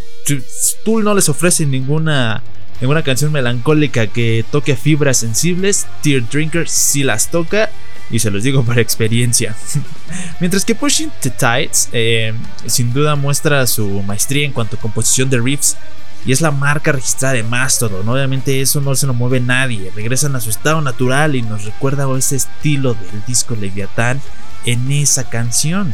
Tool 0.84 1.04
no 1.04 1.14
les 1.14 1.30
ofrece 1.30 1.66
ninguna, 1.66 2.44
ninguna 2.82 3.04
canción 3.04 3.32
melancólica 3.32 4.08
que 4.08 4.46
toque 4.52 4.76
fibras 4.76 5.18
sensibles, 5.18 5.88
Tear 6.02 6.28
Drinker 6.30 6.68
sí 6.68 7.04
las 7.04 7.30
toca 7.30 7.70
y 8.10 8.20
se 8.20 8.32
los 8.32 8.44
digo 8.44 8.64
por 8.64 8.80
experiencia. 8.80 9.56
Mientras 10.40 10.64
que 10.64 10.76
Pushing 10.76 11.12
the 11.22 11.30
Tides 11.30 11.90
eh, 11.92 12.34
sin 12.66 12.94
duda 12.94 13.16
muestra 13.16 13.68
su 13.68 13.88
maestría 14.04 14.46
en 14.46 14.54
cuanto 14.54 14.78
a 14.78 14.80
composición 14.80 15.30
de 15.30 15.40
riffs 15.40 15.78
y 16.26 16.32
es 16.32 16.42
la 16.42 16.52
marca 16.52 16.92
registrada 16.92 17.36
de 17.36 17.44
Mastodon. 17.44 18.08
Obviamente 18.08 18.60
eso 18.62 18.82
no 18.82 18.96
se 18.96 19.08
lo 19.08 19.14
mueve 19.14 19.40
nadie. 19.40 19.92
Regresan 19.96 20.36
a 20.36 20.42
su 20.42 20.50
estado 20.50 20.82
natural 20.82 21.36
y 21.36 21.42
nos 21.42 21.64
recuerda 21.64 22.06
ese 22.18 22.36
estilo 22.36 22.96
del 22.96 23.24
disco 23.26 23.56
Leviathan 23.56 24.22
en 24.66 24.92
esa 24.92 25.30
canción. 25.30 25.94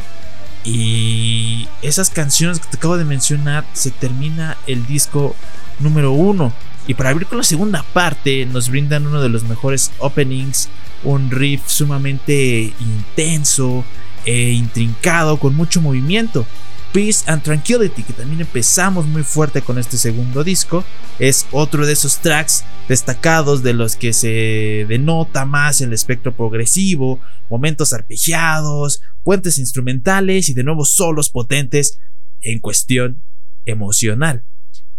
Y 0.64 1.68
esas 1.82 2.10
canciones 2.10 2.58
que 2.58 2.68
te 2.68 2.78
acabo 2.78 2.96
de 2.96 3.04
mencionar, 3.04 3.64
se 3.74 3.90
termina 3.90 4.56
el 4.66 4.86
disco 4.86 5.36
número 5.78 6.12
uno. 6.12 6.52
Y 6.86 6.94
para 6.94 7.10
abrir 7.10 7.26
con 7.26 7.38
la 7.38 7.44
segunda 7.44 7.82
parte, 7.82 8.44
nos 8.46 8.68
brindan 8.68 9.06
uno 9.06 9.22
de 9.22 9.28
los 9.28 9.44
mejores 9.44 9.90
openings, 9.98 10.68
un 11.02 11.30
riff 11.30 11.62
sumamente 11.66 12.72
intenso 12.80 13.84
e 14.24 14.50
intrincado, 14.52 15.38
con 15.38 15.54
mucho 15.54 15.80
movimiento. 15.80 16.46
Peace 16.92 17.24
and 17.26 17.42
Tranquility, 17.42 18.04
que 18.04 18.12
también 18.12 18.42
empezamos 18.42 19.06
muy 19.06 19.24
fuerte 19.24 19.62
con 19.62 19.78
este 19.78 19.98
segundo 19.98 20.44
disco, 20.44 20.84
es 21.18 21.44
otro 21.50 21.86
de 21.86 21.92
esos 21.92 22.18
tracks 22.18 22.64
destacados 22.88 23.64
de 23.64 23.72
los 23.72 23.96
que 23.96 24.12
se 24.12 24.86
denota 24.88 25.44
más 25.44 25.80
el 25.80 25.92
espectro 25.92 26.36
progresivo, 26.36 27.18
momentos 27.50 27.92
arpegiados, 27.92 29.02
puentes 29.24 29.58
instrumentales 29.58 30.48
y 30.48 30.54
de 30.54 30.62
nuevo 30.62 30.84
solos 30.84 31.30
potentes 31.30 31.98
en 32.42 32.60
cuestión 32.60 33.22
emocional. 33.64 34.44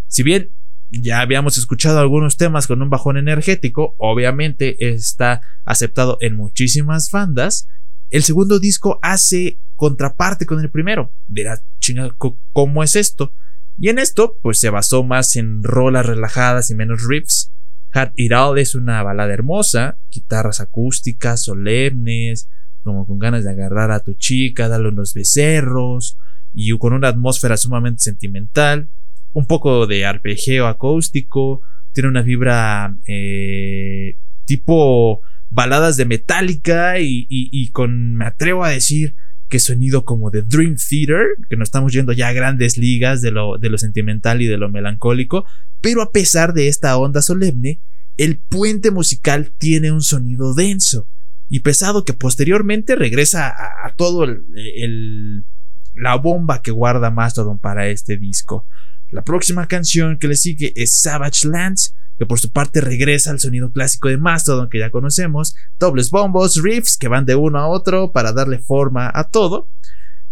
Si 0.08 0.22
bien 0.22 0.52
ya 0.90 1.22
habíamos 1.22 1.58
escuchado 1.58 2.00
algunos 2.00 2.38
temas 2.38 2.68
con 2.68 2.82
un 2.82 2.90
bajón 2.90 3.18
energético, 3.18 3.96
obviamente 3.98 4.94
está 4.94 5.42
aceptado 5.66 6.18
en 6.22 6.36
muchísimas 6.36 7.10
bandas, 7.12 7.68
el 8.10 8.24
segundo 8.24 8.60
disco 8.60 9.00
hace 9.02 9.60
contraparte 9.76 10.46
con 10.46 10.60
el 10.60 10.70
primero. 10.70 11.12
Dirá, 11.28 11.62
chinga, 11.80 12.16
¿cómo 12.52 12.84
es 12.84 12.96
esto? 12.96 13.34
Y 13.78 13.90
en 13.90 14.00
esto, 14.00 14.38
pues 14.42 14.60
se 14.60 14.70
basó 14.70 15.04
más 15.04 15.36
en 15.36 15.64
rolas 15.64 16.06
relajadas 16.06 16.70
y 16.70 16.76
menos 16.76 17.06
riffs. 17.08 17.52
Heart 17.94 18.14
It 18.16 18.32
All 18.32 18.58
es 18.58 18.76
una 18.76 19.02
balada 19.04 19.34
hermosa, 19.34 19.98
guitarras 20.12 20.62
acústicas, 20.62 21.44
solemnes, 21.44 22.50
como 22.84 23.08
con 23.08 23.20
ganas 23.20 23.44
de 23.44 23.52
agarrar 23.52 23.92
a 23.92 24.02
tu 24.02 24.14
chica, 24.14 24.70
darle 24.70 24.90
unos 24.90 25.14
becerros, 25.14 26.18
y 26.54 26.78
con 26.78 26.94
una 26.94 27.10
atmósfera 27.10 27.58
sumamente 27.58 28.04
sentimental, 28.04 28.90
un 29.36 29.46
poco 29.48 29.86
de 29.86 30.06
arpegio 30.06 30.66
acústico, 30.66 31.62
tiene 31.92 32.08
una 32.08 32.22
vibra 32.22 32.96
eh, 33.06 34.18
tipo 34.46 35.22
baladas 35.50 35.98
de 35.98 36.06
Metallica 36.06 37.00
y, 37.00 37.70
con, 37.72 38.16
me 38.16 38.26
atrevo 38.26 38.64
a 38.64 38.70
decir, 38.70 39.16
que 39.50 39.60
sonido 39.60 40.06
como 40.06 40.32
de 40.32 40.42
Dream 40.42 40.78
Theater, 40.78 41.28
que 41.50 41.58
nos 41.58 41.68
estamos 41.68 41.92
yendo 41.92 42.14
ya 42.14 42.30
a 42.30 42.34
grandes 42.34 42.78
ligas 42.78 43.22
de 43.22 43.32
lo, 43.32 43.58
de 43.58 43.70
lo 43.70 43.78
sentimental 43.78 44.42
y 44.42 44.48
de 44.48 44.58
lo 44.58 44.70
melancólico, 44.70 45.46
pero 45.82 46.02
a 46.02 46.12
pesar 46.12 46.54
de 46.54 46.70
esta 46.70 46.98
onda 46.98 47.22
solemne, 47.22 47.82
el 48.16 48.40
puente 48.40 48.90
musical 48.90 49.52
tiene 49.58 49.92
un 49.92 50.02
sonido 50.02 50.54
denso 50.54 51.10
y 51.50 51.60
pesado 51.60 52.06
que 52.06 52.14
posteriormente 52.14 52.96
regresa 52.96 53.50
a, 53.50 53.94
todo 53.98 54.24
el, 54.24 55.46
la 55.94 56.16
bomba 56.16 56.62
que 56.62 56.72
guarda 56.72 57.12
Mastodon 57.12 57.60
para 57.60 57.90
este 57.90 58.18
disco. 58.18 58.66
La 59.12 59.24
próxima 59.24 59.68
canción 59.68 60.18
que 60.18 60.28
le 60.28 60.36
sigue 60.36 60.74
es 60.76 61.00
Savage 61.00 61.48
Lands, 61.48 61.96
que 62.18 62.26
por 62.26 62.40
su 62.40 62.52
parte 62.52 62.82
regresa 62.82 63.32
al 63.32 63.40
sonido 63.40 63.72
clásico 63.72 64.08
de 64.08 64.18
Mastodon 64.18 64.70
que 64.70 64.80
ya 64.80 64.90
conocemos, 64.90 65.56
dobles 65.80 66.10
bombos, 66.10 66.62
riffs 66.62 66.98
que 66.98 67.08
van 67.08 67.26
de 67.26 67.36
uno 67.36 67.60
a 67.60 67.68
otro 67.68 68.12
para 68.12 68.32
darle 68.32 68.60
forma 68.60 69.12
a 69.14 69.30
todo. 69.30 69.70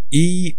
Y 0.10 0.58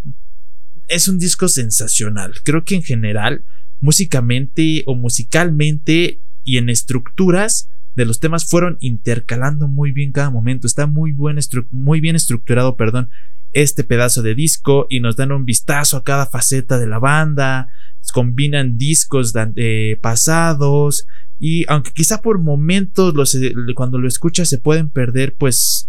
es 0.88 1.08
un 1.08 1.18
disco 1.18 1.48
sensacional. 1.48 2.34
Creo 2.44 2.64
que 2.64 2.74
en 2.74 2.82
general, 2.82 3.44
músicamente 3.80 4.82
o 4.86 4.94
musicalmente 4.94 6.20
y 6.44 6.58
en 6.58 6.68
estructuras 6.68 7.70
de 7.94 8.04
los 8.04 8.20
temas 8.20 8.44
fueron 8.44 8.76
intercalando 8.80 9.68
muy 9.68 9.92
bien 9.92 10.12
cada 10.12 10.30
momento. 10.30 10.66
Está 10.66 10.86
muy, 10.86 11.12
buen 11.12 11.38
muy 11.70 12.00
bien 12.00 12.16
estructurado, 12.16 12.76
perdón, 12.76 13.10
este 13.52 13.84
pedazo 13.84 14.22
de 14.22 14.34
disco 14.34 14.86
y 14.90 15.00
nos 15.00 15.16
dan 15.16 15.32
un 15.32 15.44
vistazo 15.44 15.96
a 15.96 16.04
cada 16.04 16.26
faceta 16.26 16.78
de 16.78 16.88
la 16.88 16.98
banda, 16.98 17.68
combinan 18.12 18.76
discos 18.76 19.32
de, 19.32 19.98
pasados 20.00 21.06
y 21.38 21.64
aunque 21.68 21.92
quizá 21.92 22.22
por 22.22 22.38
momentos 22.40 23.34
eh, 23.34 23.52
cuando 23.74 23.98
lo 23.98 24.08
escuchas 24.08 24.48
se 24.48 24.58
pueden 24.58 24.90
perder 24.90 25.34
pues 25.36 25.88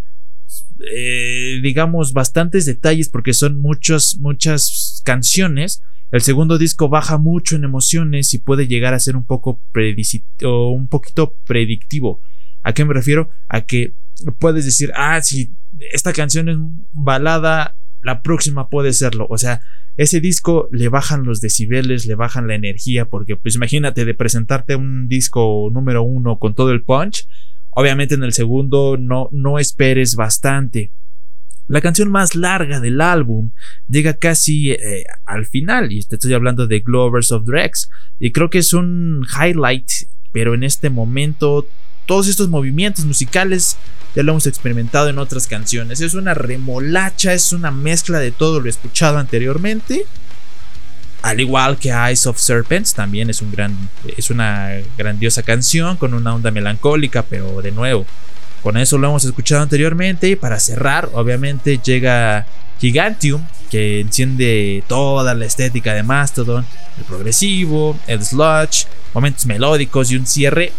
eh, 0.92 1.60
digamos 1.62 2.14
bastantes 2.14 2.66
detalles 2.66 3.10
porque 3.10 3.34
son 3.34 3.58
muchas 3.60 4.18
muchas 4.20 5.02
canciones. 5.06 5.82
El 6.12 6.22
segundo 6.22 6.58
disco 6.58 6.88
baja 6.88 7.18
mucho 7.18 7.56
en 7.56 7.64
emociones 7.64 8.34
y 8.34 8.40
puede 8.40 8.68
llegar 8.68 8.94
a 8.94 9.00
ser 9.00 9.16
un 9.16 9.26
poco 9.26 9.62
o 10.44 10.70
un 10.70 10.88
poquito 10.88 11.34
predictivo. 11.46 12.22
A 12.62 12.74
qué 12.74 12.86
me 12.86 12.94
refiero 12.94 13.30
a 13.48 13.62
que 13.62 13.96
puedes 14.40 14.66
decir 14.66 14.92
ah 14.96 15.22
si 15.22 15.56
esta 15.92 16.14
canción 16.14 16.50
es 16.50 16.58
balada 16.94 17.76
la 18.02 18.22
próxima 18.22 18.70
puede 18.70 18.94
serlo 18.94 19.28
o 19.30 19.38
sea 19.38 19.62
ese 19.98 20.20
disco 20.20 20.68
le 20.72 20.90
bajan 20.90 21.24
los 21.24 21.40
decibeles, 21.42 22.06
le 22.06 22.16
bajan 22.16 22.48
la 22.48 22.56
energía, 22.56 23.06
porque 23.06 23.36
pues 23.36 23.56
imagínate 23.56 24.04
de 24.04 24.14
presentarte 24.14 24.76
un 24.76 25.08
disco 25.08 25.70
número 25.72 26.04
uno 26.04 26.38
con 26.38 26.54
todo 26.54 26.72
el 26.72 26.84
punch, 26.84 27.28
obviamente 27.70 28.16
en 28.16 28.24
el 28.24 28.34
segundo 28.34 28.98
no, 28.98 29.30
no 29.32 29.58
esperes 29.60 30.16
bastante. 30.16 30.92
La 31.68 31.82
canción 31.82 32.12
más 32.12 32.36
larga 32.36 32.80
del 32.80 33.02
álbum 33.02 33.52
llega 33.88 34.14
casi 34.14 34.72
eh, 34.72 35.06
al 35.26 35.46
final, 35.46 35.92
y 35.92 36.04
te 36.04 36.16
estoy 36.16 36.34
hablando 36.34 36.68
de 36.68 36.82
Glovers 36.82 37.32
of 37.32 37.46
Drex, 37.46 37.90
y 38.20 38.32
creo 38.32 38.50
que 38.50 38.60
es 38.60 38.74
un 38.74 39.26
highlight, 39.40 39.90
pero 40.32 40.54
en 40.54 40.64
este 40.64 40.90
momento 40.90 41.68
todos 42.06 42.28
estos 42.28 42.50
movimientos 42.50 43.06
musicales 43.06 43.78
ya 44.16 44.24
lo 44.24 44.32
hemos 44.32 44.48
experimentado 44.48 45.10
en 45.10 45.20
otras 45.20 45.48
canciones. 45.48 46.00
Es 46.00 46.14
una 46.14 46.34
remolacha, 46.34 47.34
es 47.34 47.52
una 47.52 47.72
mezcla 47.72 48.20
de 48.20 48.32
todo 48.32 48.62
lo 48.62 48.70
escuchado 48.70 49.18
anteriormente. 49.18 50.06
Al 51.22 51.40
igual 51.40 51.78
que 51.78 51.90
Eyes 51.90 52.26
of 52.28 52.40
Serpents, 52.40 52.94
también 52.94 53.30
es, 53.30 53.42
un 53.42 53.52
gran, 53.52 53.76
es 54.16 54.30
una 54.30 54.72
grandiosa 54.98 55.44
canción 55.44 55.98
con 55.98 56.14
una 56.14 56.34
onda 56.34 56.52
melancólica, 56.52 57.24
pero 57.24 57.62
de 57.62 57.72
nuevo, 57.72 58.06
con 58.62 58.78
eso 58.78 58.98
lo 58.98 59.10
hemos 59.10 59.26
escuchado 59.26 59.64
anteriormente. 59.64 60.30
Y 60.30 60.36
para 60.36 60.60
cerrar, 60.60 61.10
obviamente 61.14 61.80
llega 61.84 62.46
Gigantium, 62.80 63.46
que 63.70 64.00
enciende 64.00 64.84
toda 64.88 65.34
la 65.34 65.46
estética 65.46 65.94
de 65.94 66.04
Mastodon, 66.04 66.66
el 66.98 67.04
progresivo, 67.04 68.00
el 68.08 68.24
sludge, 68.24 68.88
momentos 69.14 69.46
melódicos 69.46 70.12
y 70.12 70.16
un 70.16 70.26
cierre, 70.26 70.72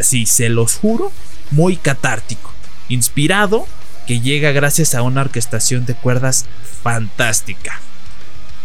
si 0.00 0.26
se 0.26 0.48
los 0.48 0.76
juro, 0.76 1.12
muy 1.50 1.76
catártico, 1.76 2.52
inspirado, 2.88 3.66
que 4.06 4.20
llega 4.20 4.52
gracias 4.52 4.94
a 4.94 5.02
una 5.02 5.20
orquestación 5.20 5.86
de 5.86 5.94
cuerdas 5.94 6.46
fantástica. 6.82 7.80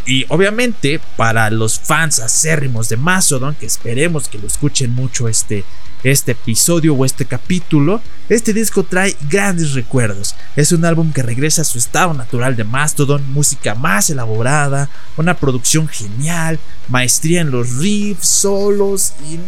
Y 0.07 0.25
obviamente 0.29 0.99
para 1.17 1.49
los 1.49 1.79
fans 1.79 2.19
acérrimos 2.19 2.89
de 2.89 2.97
Mastodon, 2.97 3.55
que 3.55 3.65
esperemos 3.65 4.29
que 4.29 4.37
lo 4.37 4.45
escuchen 4.45 4.91
mucho 4.91 5.27
este, 5.27 5.65
este 6.03 6.33
episodio 6.33 6.93
o 6.93 7.05
este 7.05 7.25
capítulo, 7.25 8.01
este 8.29 8.53
disco 8.53 8.83
trae 8.83 9.15
grandes 9.29 9.73
recuerdos. 9.73 10.35
Es 10.55 10.71
un 10.71 10.85
álbum 10.85 11.11
que 11.11 11.23
regresa 11.23 11.63
a 11.63 11.65
su 11.65 11.79
estado 11.79 12.13
natural 12.13 12.55
de 12.55 12.63
Mastodon, 12.63 13.31
música 13.31 13.73
más 13.73 14.11
elaborada, 14.11 14.89
una 15.17 15.37
producción 15.37 15.87
genial, 15.87 16.59
maestría 16.87 17.41
en 17.41 17.49
los 17.49 17.77
riffs, 17.77 18.27
solos 18.27 19.13
y 19.27 19.39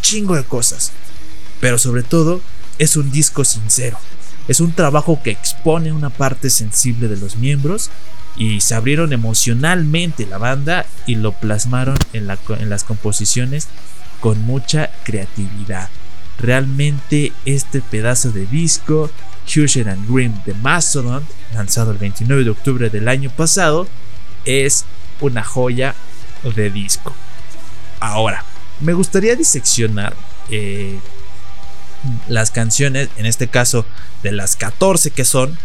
chingo 0.00 0.36
de 0.36 0.44
cosas. 0.44 0.92
Pero 1.60 1.78
sobre 1.78 2.02
todo, 2.02 2.40
es 2.78 2.96
un 2.96 3.10
disco 3.10 3.44
sincero. 3.44 3.98
Es 4.46 4.60
un 4.60 4.72
trabajo 4.72 5.20
que 5.22 5.30
expone 5.30 5.92
una 5.92 6.10
parte 6.10 6.48
sensible 6.48 7.08
de 7.08 7.16
los 7.16 7.36
miembros 7.36 7.90
y 8.36 8.60
se 8.60 8.74
abrieron 8.74 9.12
emocionalmente 9.12 10.24
la 10.26 10.38
banda 10.38 10.86
y 11.06 11.16
lo 11.16 11.32
plasmaron 11.32 11.98
en, 12.12 12.26
las 12.26 12.84
composiciones 12.84 13.68
con 14.20 14.40
mucha 14.42 14.90
creatividad. 15.02 15.90
Realmente 16.38 17.32
este 17.44 17.80
pedazo 17.80 18.30
de 18.30 18.46
disco, 18.46 19.10
Huger 19.44 19.88
and 19.88 20.08
Grim 20.08 20.32
de 20.44 20.54
Mastodon, 20.54 21.26
lanzado 21.52 21.90
el 21.90 21.98
29 21.98 22.44
de 22.44 22.50
octubre 22.50 22.90
del 22.90 23.08
año 23.08 23.30
pasado, 23.30 23.88
es 24.44 24.84
una 25.20 25.42
joya 25.42 25.94
de 26.54 26.70
disco. 26.70 27.12
Ahora, 28.00 28.44
me 28.80 28.92
gustaría 28.92 29.36
diseccionar 29.36 30.14
eh, 30.50 30.98
las 32.28 32.50
canciones, 32.50 33.08
en 33.16 33.26
este 33.26 33.48
caso 33.48 33.84
de 34.22 34.32
las 34.32 34.56
14 34.56 35.10
que 35.10 35.24
son, 35.24 35.58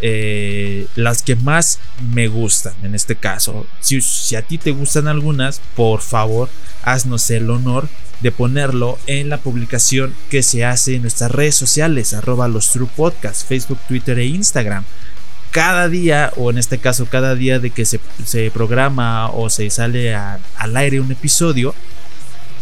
eh, 0.00 0.86
las 0.94 1.22
que 1.22 1.34
más 1.34 1.80
me 2.12 2.28
gustan 2.28 2.74
en 2.82 2.94
este 2.94 3.16
caso. 3.16 3.66
Si, 3.80 4.36
a 4.36 4.42
ti 4.42 4.58
te 4.58 4.70
gustan 4.70 5.08
algunas, 5.08 5.60
por 5.74 6.00
favor, 6.00 6.48
haznos 6.82 7.30
el 7.30 7.50
honor 7.50 7.88
de 8.20 8.32
ponerlo 8.32 8.98
en 9.06 9.28
la 9.28 9.38
publicación 9.38 10.14
que 10.30 10.42
se 10.42 10.64
hace 10.64 10.96
en 10.96 11.02
nuestras 11.02 11.30
redes 11.30 11.54
sociales, 11.54 12.14
arroba 12.14 12.48
los 12.48 12.70
True 12.70 12.88
Podcast, 12.94 13.46
Facebook, 13.48 13.78
Twitter 13.88 14.18
e 14.18 14.26
Instagram. 14.26 14.84
Cada 15.50 15.88
día, 15.88 16.32
o 16.36 16.50
en 16.50 16.58
este 16.58 16.78
caso 16.78 17.06
cada 17.06 17.34
día 17.34 17.58
de 17.58 17.70
que 17.70 17.84
se, 17.86 18.00
programa 18.50 19.30
o 19.30 19.48
se 19.48 19.70
sale 19.70 20.14
al 20.14 20.76
aire 20.76 21.00
un 21.00 21.10
episodio, 21.10 21.74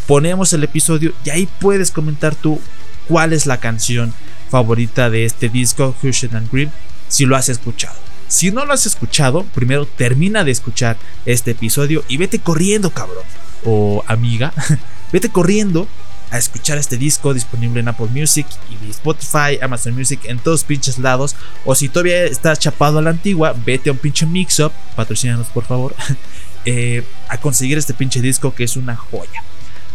ponemos 0.07 0.53
el 0.53 0.65
episodio 0.65 1.13
y 1.25 1.31
ahí 1.31 1.49
puedes 1.61 1.91
comentar 1.91 2.35
tú 2.35 2.61
cuál 3.09 3.33
es 3.33 3.47
la 3.47 3.59
canción 3.59 4.15
favorita 4.51 5.11
de 5.11 5.25
este 5.25 5.49
disco, 5.49 5.95
Hush 6.03 6.27
and 6.33 6.51
Green, 6.51 6.71
si 7.09 7.27
lo 7.27 7.37
has 7.37 7.49
escuchado. 7.49 7.97
Si 8.29 8.51
no 8.51 8.65
lo 8.65 8.73
has 8.73 8.87
escuchado, 8.87 9.45
primero 9.55 9.87
termina 9.87 10.43
de 10.43 10.51
escuchar 10.51 10.97
este 11.25 11.53
episodio 11.53 12.05
y 12.09 12.17
vete 12.17 12.41
corriendo, 12.41 12.91
cabrón. 12.91 13.25
O 13.65 14.03
amiga, 14.07 14.53
vete 15.13 15.31
corriendo 15.31 15.87
a 16.31 16.39
escuchar 16.39 16.77
este 16.79 16.97
disco 16.97 17.35
disponible 17.35 17.81
en 17.81 17.89
Apple 17.89 18.09
Music 18.13 18.47
y 18.69 18.91
Spotify, 18.91 19.59
Amazon 19.63 19.95
Music, 19.95 20.21
en 20.25 20.39
todos 20.39 20.65
pinches 20.65 20.99
lados. 20.99 21.37
O 21.65 21.75
si 21.75 21.89
todavía 21.89 22.25
estás 22.25 22.59
chapado 22.59 22.99
a 22.99 23.03
la 23.03 23.11
antigua, 23.11 23.55
vete 23.65 23.91
a 23.91 23.93
un 23.93 23.99
pinche 23.99 24.27
mix-up, 24.27 24.73
patrocínanos 24.97 25.47
por 25.49 25.65
favor, 25.65 25.95
eh, 26.65 27.05
a 27.29 27.39
conseguir 27.39 27.79
este 27.79 27.95
pinche 27.95 28.21
disco 28.21 28.55
que 28.55 28.65
es 28.65 28.77
una 28.77 28.97
joya. 28.97 29.43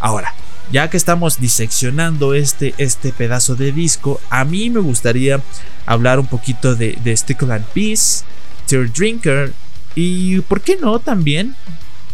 Ahora, 0.01 0.33
ya 0.71 0.89
que 0.89 0.97
estamos 0.97 1.39
diseccionando 1.39 2.33
este, 2.33 2.73
este 2.77 3.13
pedazo 3.13 3.55
de 3.55 3.71
disco, 3.71 4.19
a 4.29 4.43
mí 4.43 4.69
me 4.69 4.79
gustaría 4.79 5.39
hablar 5.85 6.19
un 6.19 6.27
poquito 6.27 6.75
de, 6.75 6.97
de 7.03 7.15
Stickle 7.15 7.53
and 7.53 7.65
Peace, 7.67 8.23
Tear 8.65 8.91
Drinker 8.91 9.53
y, 9.95 10.39
¿por 10.41 10.61
qué 10.61 10.77
no? 10.81 10.99
También 10.99 11.55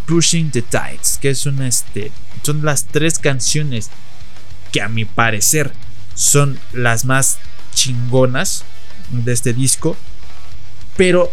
Pushing 0.05 0.51
the 0.51 0.61
Tides, 0.61 1.17
que 1.21 1.29
es 1.29 1.45
este, 1.45 2.11
son 2.43 2.65
las 2.65 2.85
tres 2.85 3.19
canciones 3.19 3.89
que 4.71 4.81
a 4.81 4.89
mi 4.89 5.05
parecer 5.05 5.71
son 6.13 6.59
las 6.73 7.05
más 7.05 7.37
chingonas 7.73 8.65
de 9.11 9.31
este 9.31 9.53
disco, 9.53 9.95
pero 10.97 11.31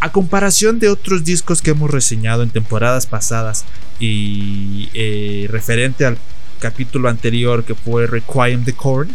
a 0.00 0.12
comparación 0.12 0.78
de 0.78 0.88
otros 0.88 1.24
discos 1.24 1.62
que 1.62 1.70
hemos 1.70 1.90
reseñado 1.90 2.42
en 2.42 2.50
temporadas 2.50 3.06
pasadas 3.06 3.64
y 3.98 4.88
eh, 4.94 5.46
referente 5.50 6.06
al 6.06 6.18
capítulo 6.58 7.08
anterior 7.08 7.64
que 7.64 7.74
fue 7.74 8.06
Requiem 8.06 8.64
the 8.64 8.72
Corn, 8.72 9.14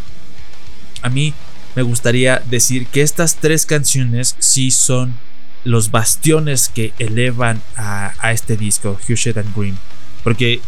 a 1.01 1.09
mí 1.09 1.33
me 1.75 1.81
gustaría 1.81 2.41
decir 2.49 2.87
que 2.87 3.01
estas 3.01 3.35
tres 3.35 3.65
canciones 3.65 4.35
sí 4.39 4.71
son 4.71 5.15
los 5.63 5.91
bastiones 5.91 6.69
que 6.69 6.93
elevan 6.99 7.61
a, 7.75 8.31
este 8.31 8.55
disco, 8.55 8.97
Hushed 9.09 9.37
and 9.37 9.55
Green. 9.55 9.77
Porque 10.23 10.61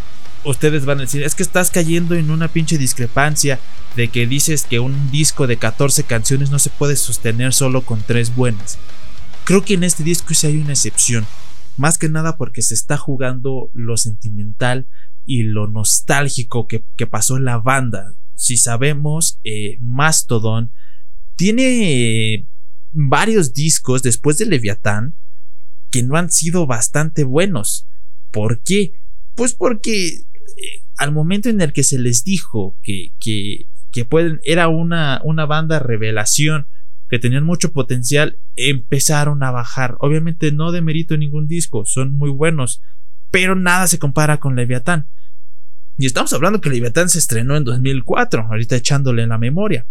ustedes 0.44 0.86
van 0.86 0.98
a 0.98 1.02
decir, 1.02 1.24
es 1.24 1.36
que 1.36 1.44
estás 1.44 1.72
cayendo 1.72 2.16
en 2.16 2.32
una 2.32 2.48
pinche 2.48 2.78
discrepancia 2.78 3.60
de 3.96 4.10
que 4.10 4.28
dices 4.28 4.66
que 4.70 4.80
un 4.80 5.12
disco 5.12 5.48
de 5.48 5.58
14 5.58 6.04
canciones 6.04 6.50
no 6.50 6.60
se 6.60 6.70
puede 6.70 6.96
sostener 6.96 7.54
solo 7.54 7.84
con 7.84 8.02
tres 8.02 8.36
buenas. 8.36 8.78
Creo 9.48 9.64
que 9.64 9.76
en 9.76 9.86
este 9.86 10.04
disco 10.04 10.34
sí 10.34 10.46
hay 10.46 10.58
una 10.58 10.74
excepción. 10.74 11.26
Más 11.78 11.98
que 11.98 12.10
nada 12.10 12.36
porque 12.36 12.62
se 12.62 12.74
está 12.74 12.98
jugando 12.98 13.72
lo 13.74 13.96
sentimental 13.96 14.90
y 15.26 15.44
lo 15.44 15.70
nostálgico 15.70 16.68
que, 16.68 16.84
pasó 17.08 17.38
en 17.38 17.46
la 17.46 17.58
banda. 17.58 18.14
Si 18.36 18.58
sabemos, 18.58 19.40
eh, 19.46 19.78
Mastodon 19.80 20.74
tiene 21.38 22.46
varios 22.92 23.54
discos 23.54 24.04
después 24.04 24.38
de 24.38 24.48
Leviatán 24.48 25.16
que 25.92 26.04
no 26.04 26.18
han 26.18 26.30
sido 26.30 26.68
bastante 26.68 27.24
buenos. 27.24 27.88
¿Por 28.32 28.62
qué? 28.64 28.96
Pues 29.34 29.54
porque 29.54 30.08
eh, 30.08 30.84
al 30.98 31.14
momento 31.14 31.48
en 31.48 31.62
el 31.62 31.72
que 31.72 31.84
se 31.84 32.00
les 32.00 32.26
dijo 32.26 32.76
que, 32.84 33.14
que, 33.22 33.70
que 33.94 34.04
pueden, 34.04 34.42
era 34.44 34.68
una, 34.68 35.22
una 35.24 35.46
banda 35.46 35.80
revelación, 35.80 36.68
que 37.10 37.20
tenían 37.20 37.44
mucho 37.44 37.72
potencial, 37.72 38.40
empezaron 38.56 39.44
a 39.44 39.52
bajar. 39.52 39.96
Obviamente 40.00 40.52
no 40.52 40.72
de 40.72 40.82
mérito 40.82 41.18
ningún 41.18 41.48
disco, 41.48 41.86
son 41.86 42.16
muy 42.16 42.30
buenos, 42.30 42.82
pero 43.32 43.56
nada 43.56 43.88
se 43.88 44.00
compara 44.00 44.38
con 44.38 44.56
Leviatán. 44.56 45.08
Y 45.98 46.06
estamos 46.06 46.32
hablando 46.34 46.62
que 46.62 46.70
Leviatán 46.70 47.10
se 47.10 47.20
estrenó 47.20 47.58
en 47.58 47.64
2004, 47.64 48.48
ahorita 48.50 48.76
echándole 48.76 49.24
en 49.24 49.30
la 49.30 49.38
memoria. 49.38 49.86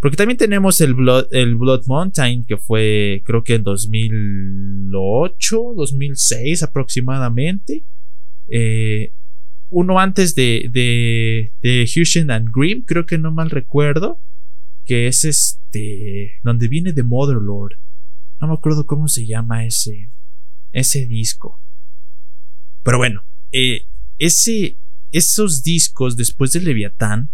Porque 0.00 0.16
también 0.16 0.38
tenemos 0.38 0.80
el 0.80 0.94
Blood, 0.94 1.26
el 1.32 1.56
Blood 1.56 1.86
Mountain, 1.86 2.44
que 2.44 2.56
fue 2.56 3.22
creo 3.24 3.42
que 3.42 3.56
en 3.56 3.64
2008, 3.64 5.74
2006 5.76 6.62
aproximadamente. 6.62 7.84
Eh, 8.48 9.12
uno 9.70 9.98
antes 9.98 10.34
de, 10.34 10.68
de, 10.70 11.52
de 11.60 12.30
and 12.30 12.48
Grimm, 12.54 12.84
creo 12.84 13.06
que 13.06 13.18
no 13.18 13.32
mal 13.32 13.50
recuerdo, 13.50 14.20
que 14.88 15.06
es 15.06 15.24
este, 15.26 16.40
donde 16.42 16.66
viene 16.66 16.94
The 16.94 17.02
Motherlord. 17.02 17.74
No 18.40 18.48
me 18.48 18.54
acuerdo 18.54 18.86
cómo 18.86 19.06
se 19.06 19.26
llama 19.26 19.66
ese, 19.66 20.10
ese 20.72 21.04
disco. 21.06 21.60
Pero 22.82 22.96
bueno, 22.96 23.22
eh, 23.52 23.86
ese, 24.16 24.78
esos 25.12 25.62
discos 25.62 26.16
después 26.16 26.52
de 26.52 26.62
Leviatán 26.62 27.30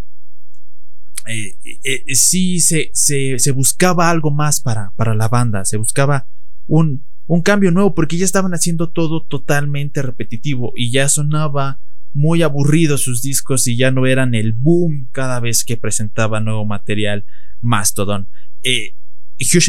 eh, 1.27 1.57
eh, 1.63 1.79
eh, 1.83 2.15
sí 2.15 2.59
se, 2.59 2.91
se, 2.93 3.51
buscaba 3.51 4.09
algo 4.09 4.31
más 4.31 4.59
para, 4.59 4.91
para 4.97 5.15
la 5.15 5.29
banda, 5.29 5.63
se 5.63 5.77
buscaba 5.77 6.27
un, 6.67 7.07
un 7.25 7.41
cambio 7.41 7.71
nuevo 7.71 7.95
porque 7.95 8.17
ya 8.17 8.25
estaban 8.25 8.53
haciendo 8.53 8.89
todo 8.89 9.23
totalmente 9.23 10.01
repetitivo 10.01 10.73
y 10.75 10.91
ya 10.91 11.07
sonaba 11.07 11.79
muy 12.15 12.41
aburrido 12.41 12.97
sus 12.97 13.21
discos 13.21 13.67
y 13.67 13.77
ya 13.77 13.91
no 13.91 14.07
eran 14.07 14.33
el 14.33 14.53
boom 14.53 15.09
cada 15.11 15.39
vez 15.39 15.63
que 15.63 15.77
presentaba 15.77 16.39
nuevo 16.39 16.65
material 16.65 17.25
Mastodon. 17.61 18.29
Eh, 18.63 18.95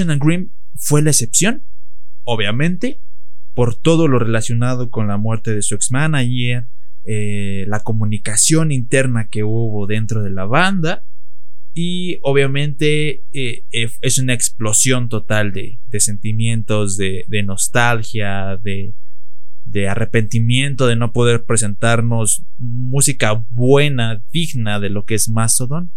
and 0.09 0.23
Grimm 0.23 0.53
fue 0.77 1.03
la 1.03 1.11
excepción, 1.11 1.65
obviamente, 2.25 3.01
por 3.53 3.75
todo 3.75 4.09
lo 4.09 4.19
relacionado 4.19 4.91
con 4.91 5.09
la 5.09 5.19
muerte 5.19 5.55
de 5.55 5.61
su 5.61 5.75
ex 5.75 5.91
manager, 5.91 6.69
la 7.05 7.81
comunicación 7.81 8.73
interna 8.73 9.29
que 9.29 9.45
hubo 9.45 9.87
dentro 9.87 10.23
de 10.23 10.31
la 10.31 10.45
banda 10.45 11.05
y 11.79 12.19
obviamente 12.23 13.25
eh, 13.35 13.65
eh, 13.71 13.91
es 14.01 14.19
una 14.19 14.33
explosión 14.33 15.11
total 15.11 15.53
de, 15.53 15.79
sentimientos, 16.01 16.97
de, 16.97 17.27
nostalgia, 17.45 18.59
de, 18.63 18.95
de, 19.67 19.89
arrepentimiento 19.89 20.87
de 20.87 20.97
no 20.97 21.13
poder 21.13 21.45
presentarnos 21.45 22.45
música 22.59 23.45
buena, 23.51 24.23
digna 24.33 24.81
de 24.81 24.91
lo 24.91 25.05
que 25.05 25.15
es 25.15 25.29
Mastodon. 25.29 25.93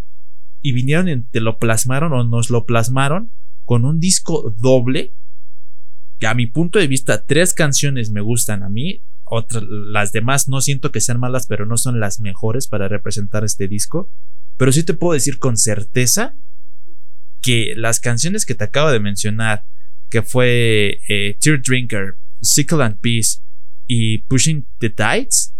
Y 0.62 0.74
vinieron 0.74 1.08
y 1.08 1.22
te 1.22 1.40
lo 1.40 1.58
plasmaron 1.58 2.12
o 2.12 2.24
nos 2.24 2.50
lo 2.50 2.66
plasmaron 2.66 3.32
con 3.66 3.86
un 3.86 4.00
disco 4.00 4.54
doble. 4.60 5.14
Que 6.20 6.28
a 6.28 6.34
mi 6.34 6.48
punto 6.48 6.80
de 6.80 6.88
vista, 6.88 7.26
tres 7.26 7.54
canciones 7.54 8.12
me 8.12 8.20
gustan 8.20 8.64
a 8.64 8.70
mí. 8.70 9.04
Otras, 9.24 9.64
las 9.64 10.12
demás 10.12 10.50
no 10.50 10.60
siento 10.60 10.92
que 10.92 11.00
sean 11.00 11.20
malas, 11.20 11.48
pero 11.48 11.66
no 11.66 11.78
son 11.78 12.00
las 12.00 12.20
mejores 12.20 12.68
para 12.68 12.90
representar 12.90 13.46
este 13.46 13.68
disco. 13.70 14.12
Pero 14.58 14.74
sí 14.74 14.84
te 14.84 14.94
puedo 14.94 15.14
decir 15.14 15.40
con 15.40 15.56
certeza 15.56 16.36
que 17.42 17.74
las 17.78 18.02
canciones 18.02 18.46
que 18.46 18.56
te 18.56 18.66
acabo 18.66 18.92
de 18.92 19.00
mencionar, 19.00 19.64
que 20.10 20.22
fue 20.22 21.00
eh, 21.08 21.38
Tear 21.40 21.62
Drinker, 21.62 22.18
Sickle 22.42 22.84
and 22.84 23.00
Peace 23.00 23.40
y 23.90 24.20
Pushing 24.20 24.68
the 24.78 24.90
Tides, 24.90 25.56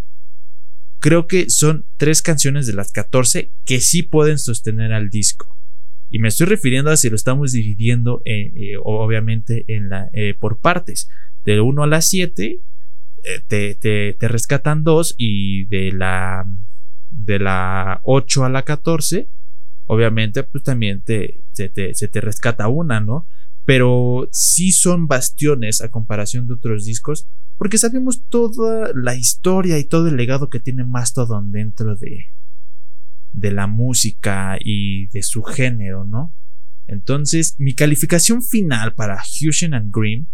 creo 1.00 1.28
que 1.28 1.50
son 1.50 1.86
tres 1.98 2.22
canciones 2.22 2.68
de 2.68 2.74
las 2.74 2.92
14 2.92 3.52
que 3.66 3.82
sí 3.82 4.04
pueden 4.04 4.38
sostener 4.38 4.94
al 4.94 5.10
disco. 5.10 5.58
Y 6.10 6.20
me 6.20 6.28
estoy 6.28 6.48
refiriendo 6.48 6.92
a 6.92 6.98
si 6.98 7.10
lo 7.10 7.16
estamos 7.16 7.52
dividiendo, 7.52 8.22
eh, 8.26 8.54
eh, 8.56 8.78
obviamente, 8.84 9.66
en 9.68 9.90
la, 9.90 10.10
por 10.40 10.60
partes. 10.60 11.10
De 11.44 11.60
1 11.60 11.84
a 11.84 11.88
la 11.88 12.02
7 12.02 12.62
te, 13.48 13.76
te, 13.76 14.14
te 14.14 14.28
rescatan 14.28 14.84
dos 14.84 15.16
y 15.18 15.66
de 15.66 15.92
la 15.92 16.46
de 17.10 17.40
la 17.40 18.00
8 18.04 18.46
a 18.46 18.50
la 18.50 18.64
14, 18.64 19.30
obviamente 19.86 20.44
pues 20.44 20.64
también 20.64 21.02
te, 21.02 21.44
se, 21.52 21.70
te, 21.70 22.22
rescata 22.22 22.68
una, 22.68 23.00
¿no? 23.00 23.28
Pero 23.66 24.28
sí 24.32 24.72
son 24.72 25.08
bastiones 25.08 25.82
a 25.82 25.92
comparación 25.92 26.48
de 26.48 26.54
otros 26.54 26.86
discos, 26.86 27.28
porque 27.58 27.78
sabemos 27.78 28.24
toda 28.30 28.92
la 28.96 29.16
historia 29.16 29.78
y 29.80 29.84
todo 29.84 30.08
el 30.08 30.16
legado 30.16 30.50
que 30.50 30.60
tiene 30.60 30.86
Mastodon 30.86 31.52
dentro 31.52 31.96
de, 31.96 32.28
de 33.34 33.52
la 33.52 33.68
música 33.68 34.58
y 34.60 35.08
de 35.08 35.24
su 35.24 35.44
género, 35.44 36.06
¿no? 36.06 36.34
Entonces, 36.88 37.56
mi 37.60 37.76
calificación 37.76 38.42
final 38.42 38.96
para 38.96 39.22
Fusion 39.22 39.74
and 39.74 39.94
Grimm 39.96 40.26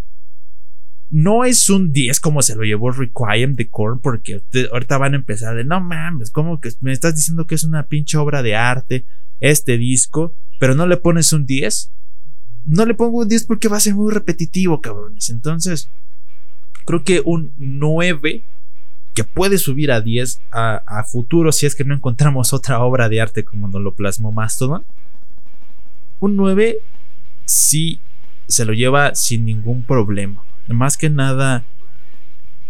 no 1.10 1.46
es 1.46 1.70
un 1.70 1.92
10 1.92 2.20
como 2.20 2.42
se 2.42 2.56
lo 2.56 2.64
llevó 2.64 2.92
Requiem 2.92 3.56
de 3.56 3.70
Korn, 3.70 4.00
porque 4.02 4.42
ahorita 4.72 4.98
van 4.98 5.14
a 5.14 5.18
empezar 5.18 5.56
de 5.56 5.64
no 5.64 5.82
mames, 5.82 6.32
como 6.32 6.60
que 6.60 6.70
me 6.82 6.92
estás 6.92 7.16
diciendo 7.16 7.46
que 7.46 7.56
es 7.56 7.64
una 7.64 7.88
pinche 7.88 8.18
obra 8.18 8.42
de 8.42 8.56
arte 8.56 9.06
este 9.40 9.78
disco, 9.78 10.36
pero 10.60 10.76
no 10.76 10.88
le 10.88 10.98
pones 10.98 11.34
un 11.34 11.46
10. 11.46 11.92
No 12.66 12.86
le 12.86 12.94
pongo 12.94 13.20
un 13.20 13.28
10 13.28 13.46
porque 13.46 13.68
va 13.68 13.78
a 13.78 13.82
ser 13.82 13.96
muy 13.96 14.12
repetitivo, 14.12 14.82
cabrones. 14.82 15.30
Entonces, 15.30 15.90
creo 16.86 17.04
que 17.04 17.22
un 17.24 17.54
9 17.58 18.44
que 19.14 19.24
puede 19.24 19.58
subir 19.58 19.92
a 19.92 20.02
10 20.02 20.42
a, 20.52 21.04
futuro 21.04 21.52
si 21.52 21.66
es 21.66 21.76
que 21.76 21.86
no 21.86 21.96
encontramos 21.96 22.52
otra 22.54 22.84
obra 22.84 23.08
de 23.08 23.22
arte 23.22 23.46
como 23.46 23.68
nos 23.68 23.82
lo 23.82 23.94
plasmó 23.94 24.32
Mastodon. 24.32 24.84
Un 26.20 26.36
9 26.36 26.80
sí 27.46 28.00
se 28.48 28.66
lo 28.66 28.74
lleva 28.74 29.16
sin 29.16 29.46
ningún 29.46 29.84
problema 29.84 30.44
más 30.74 30.98
que 30.98 31.10
nada 31.10 31.64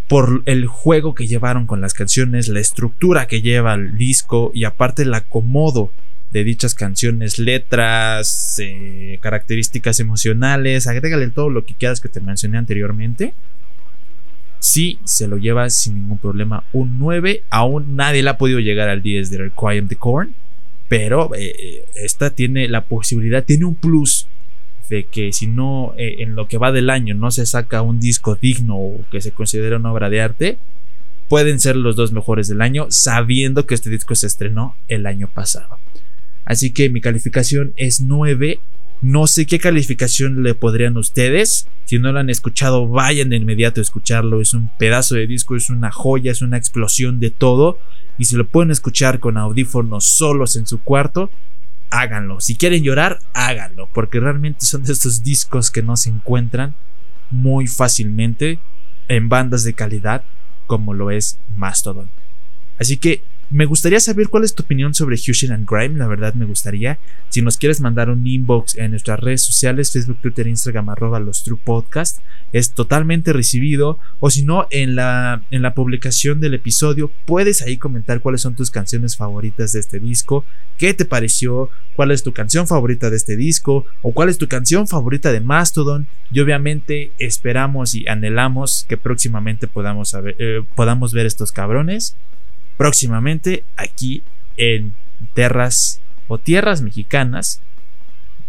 por 0.07 0.43
el 0.45 0.67
juego 0.67 1.15
que 1.15 1.27
llevaron 1.27 1.65
con 1.65 1.81
las 1.81 1.93
canciones, 1.93 2.47
la 2.47 2.59
estructura 2.59 3.27
que 3.27 3.41
lleva 3.41 3.73
el 3.73 3.97
disco 3.97 4.51
y 4.53 4.65
aparte 4.65 5.03
el 5.03 5.13
acomodo 5.13 5.91
de 6.35 6.43
dichas 6.43 6.75
canciones, 6.75 7.39
letras, 7.39 8.59
eh, 8.61 9.19
características 9.21 10.01
emocionales, 10.01 10.85
agrégale 10.85 11.29
todo 11.29 11.49
lo 11.49 11.63
que 11.63 11.75
quieras 11.75 12.01
que 12.01 12.09
te 12.09 12.19
mencioné 12.19 12.57
anteriormente. 12.57 13.33
Sí, 14.59 14.99
se 15.05 15.29
lo 15.29 15.37
lleva 15.37 15.69
sin 15.69 15.95
ningún 15.95 16.17
problema. 16.17 16.65
Un 16.73 16.99
9, 16.99 17.43
aún 17.49 17.95
nadie 17.95 18.21
le 18.21 18.31
ha 18.31 18.37
podido 18.37 18.59
llegar 18.59 18.89
al 18.89 19.01
10 19.01 19.31
de 19.31 19.37
Requiem 19.37 19.87
the 19.87 19.95
Corn, 19.95 20.35
pero 20.89 21.33
eh, 21.35 21.55
eh, 21.57 21.85
esta 21.95 22.31
tiene 22.31 22.67
la 22.67 22.83
posibilidad, 22.83 23.41
tiene 23.41 23.63
un 23.63 23.75
plus 23.75 24.27
de 24.89 25.05
que 25.05 25.31
si 25.31 25.47
no 25.47 25.93
en 25.97 26.35
lo 26.35 26.49
que 26.49 26.57
va 26.57 26.73
del 26.73 26.89
año 26.89 27.15
no 27.15 27.31
se 27.31 27.45
saca 27.45 27.81
un 27.81 28.01
disco 28.01 28.35
digno 28.35 28.75
o 28.75 29.05
que 29.09 29.21
se 29.21 29.31
considere 29.31 29.77
una 29.77 29.93
obra 29.93 30.09
de 30.09 30.21
arte, 30.21 30.57
pueden 31.29 31.61
ser 31.61 31.77
los 31.77 31.95
dos 31.95 32.11
mejores 32.11 32.49
del 32.49 32.61
año 32.61 32.87
sabiendo 32.89 33.65
que 33.65 33.73
este 33.73 33.89
disco 33.89 34.15
se 34.15 34.27
estrenó 34.27 34.75
el 34.89 35.05
año 35.05 35.29
pasado. 35.33 35.79
Así 36.45 36.71
que 36.71 36.89
mi 36.89 37.01
calificación 37.01 37.73
es 37.75 38.01
9. 38.01 38.59
No 39.01 39.27
sé 39.27 39.45
qué 39.45 39.59
calificación 39.59 40.43
le 40.43 40.55
podrían 40.55 40.97
ustedes. 40.97 41.67
Si 41.85 41.99
no 41.99 42.11
lo 42.11 42.19
han 42.19 42.29
escuchado, 42.29 42.87
vayan 42.87 43.29
de 43.29 43.37
inmediato 43.37 43.81
a 43.81 43.83
escucharlo. 43.83 44.41
Es 44.41 44.53
un 44.53 44.69
pedazo 44.77 45.15
de 45.15 45.27
disco, 45.27 45.55
es 45.55 45.69
una 45.69 45.91
joya, 45.91 46.31
es 46.31 46.41
una 46.41 46.57
explosión 46.57 47.19
de 47.19 47.31
todo. 47.31 47.79
Y 48.17 48.25
si 48.25 48.35
lo 48.35 48.47
pueden 48.47 48.71
escuchar 48.71 49.19
con 49.19 49.37
audífonos 49.37 50.05
solos 50.05 50.55
en 50.55 50.65
su 50.65 50.81
cuarto, 50.81 51.29
háganlo. 51.89 52.39
Si 52.39 52.55
quieren 52.55 52.83
llorar, 52.83 53.19
háganlo, 53.33 53.89
porque 53.93 54.19
realmente 54.19 54.65
son 54.65 54.83
de 54.83 54.93
estos 54.93 55.23
discos 55.23 55.71
que 55.71 55.81
no 55.83 55.97
se 55.97 56.09
encuentran 56.09 56.75
muy 57.31 57.67
fácilmente 57.67 58.59
en 59.07 59.29
bandas 59.29 59.63
de 59.63 59.73
calidad 59.73 60.23
como 60.67 60.93
lo 60.93 61.11
es 61.11 61.37
Mastodon. 61.55 62.09
Así 62.79 62.97
que 62.97 63.21
me 63.49 63.65
gustaría 63.65 63.99
saber 63.99 64.29
cuál 64.29 64.43
es 64.43 64.55
tu 64.55 64.63
opinión 64.63 64.93
sobre 64.93 65.15
Hushin 65.15 65.51
and 65.51 65.69
Grime, 65.69 65.97
la 65.97 66.07
verdad 66.07 66.33
me 66.33 66.45
gustaría. 66.45 66.97
Si 67.29 67.41
nos 67.41 67.57
quieres 67.57 67.79
mandar 67.79 68.09
un 68.09 68.25
inbox 68.25 68.77
en 68.77 68.91
nuestras 68.91 69.19
redes 69.19 69.43
sociales, 69.43 69.91
Facebook, 69.91 70.19
Twitter, 70.21 70.47
Instagram, 70.47 70.89
arroba 70.89 71.19
los 71.19 71.43
True 71.43 71.59
Podcast, 71.63 72.19
es 72.53 72.71
totalmente 72.71 73.33
recibido. 73.33 73.99
O 74.19 74.29
si 74.29 74.43
no, 74.43 74.67
en 74.71 74.95
la, 74.95 75.43
en 75.51 75.61
la 75.61 75.73
publicación 75.73 76.39
del 76.39 76.55
episodio, 76.55 77.11
puedes 77.25 77.61
ahí 77.61 77.77
comentar 77.77 78.19
cuáles 78.19 78.41
son 78.41 78.55
tus 78.55 78.71
canciones 78.71 79.15
favoritas 79.15 79.73
de 79.73 79.79
este 79.79 79.99
disco, 79.99 80.43
qué 80.77 80.93
te 80.93 81.05
pareció, 81.05 81.69
cuál 81.95 82.11
es 82.11 82.23
tu 82.23 82.33
canción 82.33 82.67
favorita 82.67 83.09
de 83.09 83.17
este 83.17 83.35
disco, 83.35 83.85
o 84.01 84.11
cuál 84.11 84.29
es 84.29 84.37
tu 84.37 84.47
canción 84.47 84.87
favorita 84.87 85.31
de 85.31 85.41
Mastodon. 85.41 86.07
Y 86.31 86.39
obviamente 86.39 87.11
esperamos 87.19 87.93
y 87.93 88.07
anhelamos 88.07 88.85
que 88.89 88.97
próximamente 88.97 89.67
podamos, 89.67 90.15
eh, 90.39 90.63
podamos 90.75 91.13
ver 91.13 91.25
estos 91.25 91.51
cabrones 91.51 92.15
próximamente 92.77 93.63
aquí 93.75 94.23
en 94.57 94.93
tierras 95.33 96.01
o 96.27 96.37
tierras 96.37 96.81
mexicanas 96.81 97.61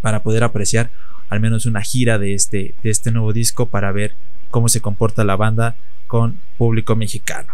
para 0.01 0.23
poder 0.23 0.45
apreciar 0.45 0.91
al 1.29 1.41
menos 1.41 1.67
una 1.67 1.83
gira 1.83 2.19
de 2.19 2.35
este, 2.35 2.75
de 2.83 2.91
este 2.91 3.11
nuevo 3.11 3.33
disco 3.33 3.67
para 3.67 3.93
ver 3.93 4.15
cómo 4.51 4.69
se 4.69 4.81
comporta 4.81 5.25
la 5.25 5.37
banda 5.37 5.77
con 6.07 6.41
público 6.57 6.95
mexicano. 6.95 7.53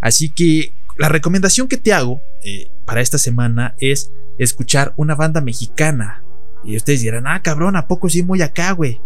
Así 0.00 0.28
que 0.28 0.72
la 0.96 1.08
recomendación 1.08 1.68
que 1.68 1.76
te 1.76 1.92
hago 1.92 2.20
eh, 2.44 2.70
para 2.84 3.00
esta 3.00 3.18
semana 3.18 3.74
es 3.80 4.10
escuchar 4.38 4.92
una 4.96 5.14
banda 5.14 5.40
mexicana. 5.40 6.22
Y 6.64 6.76
ustedes 6.76 7.00
dirán, 7.02 7.26
ah, 7.26 7.42
cabrón, 7.42 7.76
¿a 7.76 7.86
poco 7.86 8.08
sí 8.08 8.22
muy 8.22 8.42
acá, 8.42 8.72
güey? 8.72 9.00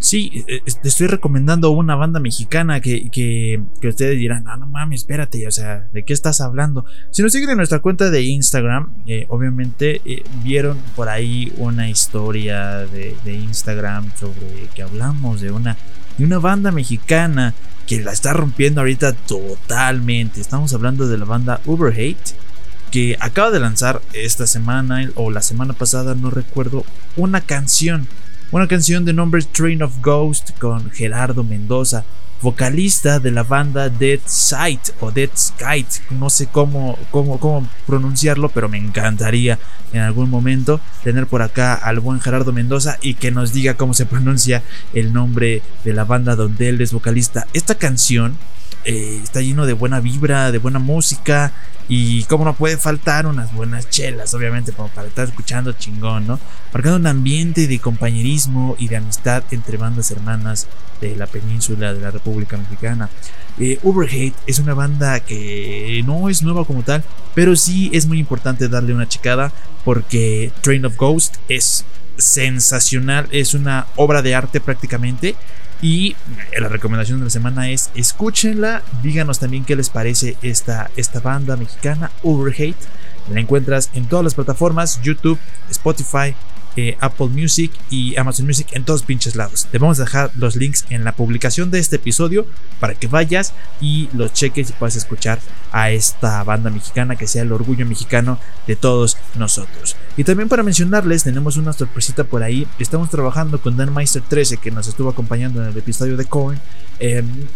Sí, 0.00 0.44
eh, 0.46 0.62
te 0.80 0.88
estoy 0.88 1.08
recomendando 1.08 1.70
una 1.70 1.96
banda 1.96 2.20
mexicana 2.20 2.80
que, 2.80 3.10
que, 3.10 3.60
ustedes 3.82 4.16
dirán, 4.16 4.44
no, 4.44 4.56
no 4.56 4.66
mames, 4.66 5.00
espérate, 5.00 5.46
o 5.46 5.50
sea, 5.50 5.88
¿de 5.92 6.04
qué 6.04 6.12
estás 6.12 6.40
hablando? 6.40 6.84
Si 7.10 7.22
nos 7.22 7.32
siguen 7.32 7.50
en 7.50 7.56
nuestra 7.56 7.80
cuenta 7.80 8.08
de 8.10 8.22
Instagram, 8.22 9.02
eh, 9.06 9.26
obviamente 9.28 10.00
eh, 10.04 10.22
vieron 10.44 10.78
por 10.94 11.08
ahí 11.08 11.52
una 11.56 11.90
historia 11.90 12.86
de, 12.86 13.16
de, 13.24 13.32
Instagram 13.34 14.12
sobre 14.16 14.68
que 14.74 14.82
hablamos 14.82 15.40
de 15.40 15.50
una, 15.50 15.76
de 16.16 16.24
una 16.24 16.38
banda 16.38 16.70
mexicana 16.70 17.54
que 17.88 18.00
la 18.00 18.12
está 18.12 18.32
rompiendo 18.32 18.80
ahorita 18.80 19.14
totalmente. 19.14 20.40
Estamos 20.40 20.72
hablando 20.74 21.08
de 21.08 21.18
la 21.18 21.24
banda 21.24 21.60
Uber 21.64 21.92
Hate, 21.92 22.36
que 22.92 23.16
acaba 23.18 23.50
de 23.50 23.60
lanzar 23.60 24.00
esta 24.12 24.46
semana 24.46 25.10
o 25.16 25.30
la 25.30 25.42
semana 25.42 25.72
pasada, 25.72 26.14
no 26.14 26.30
recuerdo, 26.30 26.84
una 27.16 27.40
canción 27.40 28.06
una 28.50 28.66
canción 28.66 29.04
de 29.04 29.12
nombre 29.12 29.42
Train 29.42 29.82
of 29.82 30.00
Ghost 30.00 30.58
con 30.58 30.90
Gerardo 30.90 31.44
Mendoza, 31.44 32.04
vocalista 32.40 33.18
de 33.18 33.30
la 33.30 33.42
banda 33.42 33.90
Dead 33.90 34.20
Sight 34.24 34.90
o 35.00 35.10
Dead 35.10 35.28
Skite, 35.36 36.00
no 36.10 36.30
sé 36.30 36.46
cómo, 36.46 36.98
cómo, 37.10 37.38
cómo 37.38 37.68
pronunciarlo, 37.86 38.48
pero 38.48 38.70
me 38.70 38.78
encantaría 38.78 39.58
en 39.92 40.00
algún 40.00 40.30
momento 40.30 40.80
tener 41.04 41.26
por 41.26 41.42
acá 41.42 41.74
al 41.74 42.00
buen 42.00 42.20
Gerardo 42.20 42.52
Mendoza 42.52 42.96
y 43.02 43.14
que 43.14 43.30
nos 43.30 43.52
diga 43.52 43.74
cómo 43.74 43.92
se 43.92 44.06
pronuncia 44.06 44.62
el 44.94 45.12
nombre 45.12 45.60
de 45.84 45.92
la 45.92 46.04
banda 46.04 46.34
donde 46.34 46.70
él 46.70 46.80
es 46.80 46.92
vocalista. 46.92 47.46
Esta 47.52 47.74
canción 47.74 48.38
eh, 48.84 49.20
está 49.22 49.40
lleno 49.40 49.66
de 49.66 49.72
buena 49.72 50.00
vibra, 50.00 50.52
de 50.52 50.58
buena 50.58 50.78
música 50.78 51.52
y 51.88 52.24
como 52.24 52.44
no 52.44 52.54
puede 52.54 52.76
faltar 52.76 53.26
unas 53.26 53.52
buenas 53.54 53.88
chelas, 53.88 54.34
obviamente, 54.34 54.72
para 54.72 55.08
estar 55.08 55.26
escuchando 55.26 55.72
chingón, 55.72 56.26
¿no? 56.26 56.38
Marcando 56.72 56.98
un 56.98 57.06
ambiente 57.06 57.66
de 57.66 57.78
compañerismo 57.78 58.76
y 58.78 58.88
de 58.88 58.96
amistad 58.96 59.42
entre 59.50 59.78
bandas 59.78 60.10
hermanas 60.10 60.66
de 61.00 61.16
la 61.16 61.26
península 61.26 61.94
de 61.94 62.00
la 62.00 62.10
República 62.10 62.58
Mexicana. 62.58 63.08
Eh, 63.58 63.80
es 64.46 64.58
una 64.58 64.74
banda 64.74 65.20
que 65.20 66.02
no 66.06 66.28
es 66.28 66.42
nueva 66.42 66.64
como 66.64 66.82
tal, 66.82 67.02
pero 67.34 67.56
sí 67.56 67.90
es 67.94 68.06
muy 68.06 68.18
importante 68.18 68.68
darle 68.68 68.92
una 68.92 69.08
checada 69.08 69.50
porque 69.84 70.52
Train 70.60 70.84
of 70.84 70.96
Ghost 70.96 71.36
es 71.48 71.84
sensacional, 72.18 73.28
es 73.30 73.54
una 73.54 73.86
obra 73.96 74.22
de 74.22 74.34
arte 74.34 74.60
prácticamente 74.60 75.36
y 75.80 76.16
la 76.58 76.68
recomendación 76.68 77.18
de 77.20 77.26
la 77.26 77.30
semana 77.30 77.70
es 77.70 77.90
escúchenla, 77.94 78.82
díganos 79.02 79.38
también 79.38 79.64
qué 79.64 79.76
les 79.76 79.90
parece 79.90 80.36
esta, 80.42 80.90
esta 80.96 81.20
banda 81.20 81.56
mexicana, 81.56 82.10
Overhate. 82.22 82.76
La 83.32 83.40
encuentras 83.40 83.90
en 83.92 84.06
todas 84.06 84.24
las 84.24 84.34
plataformas, 84.34 85.00
YouTube, 85.02 85.38
Spotify, 85.70 86.34
eh, 86.76 86.96
Apple 87.00 87.28
Music 87.28 87.72
y 87.90 88.16
Amazon 88.16 88.46
Music 88.46 88.68
en 88.72 88.84
todos 88.84 89.02
pinches 89.02 89.36
lados. 89.36 89.66
Te 89.70 89.78
vamos 89.78 89.98
a 89.98 90.04
dejar 90.04 90.30
los 90.36 90.56
links 90.56 90.84
en 90.90 91.04
la 91.04 91.12
publicación 91.12 91.70
de 91.70 91.78
este 91.78 91.96
episodio 91.96 92.46
para 92.80 92.94
que 92.94 93.06
vayas 93.06 93.52
y 93.80 94.08
los 94.12 94.32
cheques 94.32 94.70
y 94.70 94.72
puedas 94.74 94.96
escuchar 94.96 95.40
a 95.72 95.90
esta 95.90 96.42
banda 96.44 96.70
mexicana 96.70 97.16
que 97.16 97.26
sea 97.26 97.42
el 97.42 97.52
orgullo 97.52 97.84
mexicano 97.86 98.38
de 98.66 98.76
todos 98.76 99.16
nosotros. 99.36 99.96
Y 100.16 100.24
también 100.24 100.48
para 100.48 100.62
mencionarles, 100.62 101.24
tenemos 101.24 101.56
una 101.56 101.72
sorpresita 101.72 102.24
por 102.24 102.42
ahí. 102.42 102.66
Estamos 102.78 103.10
trabajando 103.10 103.60
con 103.60 103.76
Dan 103.76 103.94
Meister 103.94 104.22
13 104.22 104.56
que 104.56 104.70
nos 104.70 104.88
estuvo 104.88 105.10
acompañando 105.10 105.62
en 105.62 105.70
el 105.70 105.76
episodio 105.76 106.16
de 106.16 106.24
Korn. 106.24 106.60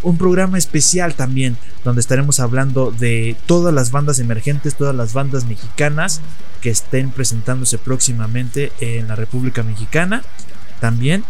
un 0.02 0.18
programa 0.18 0.58
especial 0.58 1.14
también 1.14 1.56
donde 1.84 2.00
estaremos 2.00 2.40
hablando 2.40 2.92
de 2.92 3.36
todas 3.46 3.74
las 3.74 3.90
bandas 3.90 4.18
emergentes, 4.18 4.76
todas 4.76 4.94
las 4.94 5.12
bandas 5.12 5.44
mexicanas 5.46 6.20
que 6.62 6.70
estén 6.70 7.10
presentándose 7.10 7.76
próximamente 7.76 8.72
en 8.80 9.08
la 9.08 9.16
República 9.16 9.62
Mexicana. 9.62 10.22
También, 10.80 11.24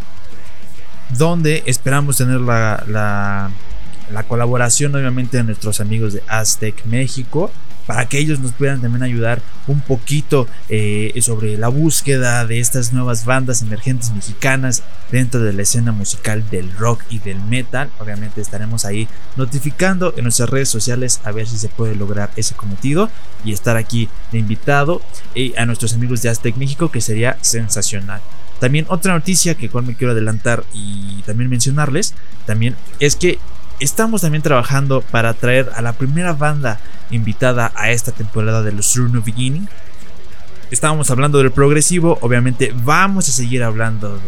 donde 1.18 1.64
esperamos 1.66 2.18
tener 2.18 2.40
la, 2.40 2.84
la, 2.86 4.22
colaboración 4.28 4.94
obviamente 4.94 5.38
de 5.38 5.42
nuestros 5.42 5.80
amigos 5.80 6.12
de 6.12 6.22
Aztec 6.28 6.84
México 6.84 7.50
para 7.86 8.06
que 8.08 8.18
ellos 8.18 8.40
nos 8.40 8.52
puedan 8.52 8.80
también 8.80 9.02
ayudar 9.02 9.42
un 9.66 9.80
poquito 9.80 10.46
eh, 10.68 11.12
sobre 11.20 11.56
la 11.56 11.68
búsqueda 11.68 12.44
de 12.46 12.60
estas 12.60 12.92
nuevas 12.92 13.24
bandas 13.24 13.62
emergentes 13.62 14.12
mexicanas 14.12 14.82
dentro 15.10 15.40
de 15.40 15.52
la 15.52 15.62
escena 15.62 15.92
musical 15.92 16.48
del 16.50 16.72
rock 16.72 17.02
y 17.10 17.18
del 17.18 17.40
metal. 17.42 17.90
Obviamente 17.98 18.40
estaremos 18.40 18.84
ahí 18.84 19.08
notificando 19.36 20.14
en 20.16 20.24
nuestras 20.24 20.50
redes 20.50 20.68
sociales 20.68 21.20
a 21.24 21.32
ver 21.32 21.46
si 21.46 21.58
se 21.58 21.68
puede 21.68 21.94
lograr 21.94 22.30
ese 22.36 22.54
cometido 22.54 23.10
y 23.44 23.52
estar 23.52 23.76
aquí 23.76 24.08
de 24.30 24.38
invitado 24.38 25.02
y 25.34 25.54
a 25.56 25.66
nuestros 25.66 25.94
amigos 25.94 26.22
de 26.22 26.30
Aztec 26.30 26.56
México 26.56 26.90
que 26.90 27.00
sería 27.00 27.38
sensacional. 27.40 28.20
También 28.60 28.86
otra 28.88 29.12
noticia 29.12 29.56
que 29.56 29.68
cual 29.68 29.86
me 29.86 29.96
quiero 29.96 30.12
adelantar 30.12 30.64
y 30.72 31.20
también 31.22 31.50
mencionarles 31.50 32.14
también 32.46 32.76
es 33.00 33.16
que 33.16 33.38
estamos 33.82 34.20
también 34.20 34.42
trabajando 34.42 35.00
para 35.00 35.34
traer 35.34 35.70
a 35.74 35.82
la 35.82 35.92
primera 35.92 36.32
banda 36.32 36.78
invitada 37.10 37.72
a 37.74 37.90
esta 37.90 38.12
temporada 38.12 38.62
de 38.62 38.72
los 38.72 38.92
True 38.92 39.20
Beginning. 39.24 39.68
Estábamos 40.70 41.10
hablando 41.10 41.38
del 41.38 41.50
progresivo, 41.50 42.16
obviamente 42.22 42.72
vamos 42.74 43.28
a 43.28 43.32
seguir 43.32 43.62
hablando 43.62 44.18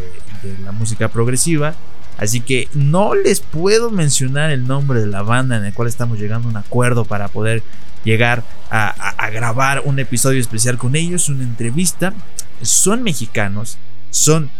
de, 0.43 0.59
la 0.63 0.73
música 0.73 1.09
progresiva. 1.09 1.75
Así 2.19 2.41
que 2.41 2.69
no 2.75 3.15
les 3.15 3.41
puedo 3.41 3.91
mencionar 3.91 4.51
el 4.51 4.67
nombre 4.67 5.01
de 5.01 5.07
la 5.07 5.23
banda 5.23 5.57
en 5.57 5.65
el 5.65 5.73
cual 5.73 5.89
estamos 5.89 6.19
llegando 6.19 6.49
a 6.49 6.51
un 6.51 6.57
acuerdo 6.57 7.05
para 7.05 7.29
poder 7.29 7.63
llegar 8.05 8.45
a, 8.71 9.31
grabar 9.31 9.83
un 9.85 9.99
episodio 9.99 10.41
especial 10.41 10.79
con 10.79 10.97
ellos, 10.97 11.29
una 11.29 11.45
entrevista. 11.45 12.13
Son 12.61 13.03
mexicanos, 13.03 13.79
son 14.11 14.51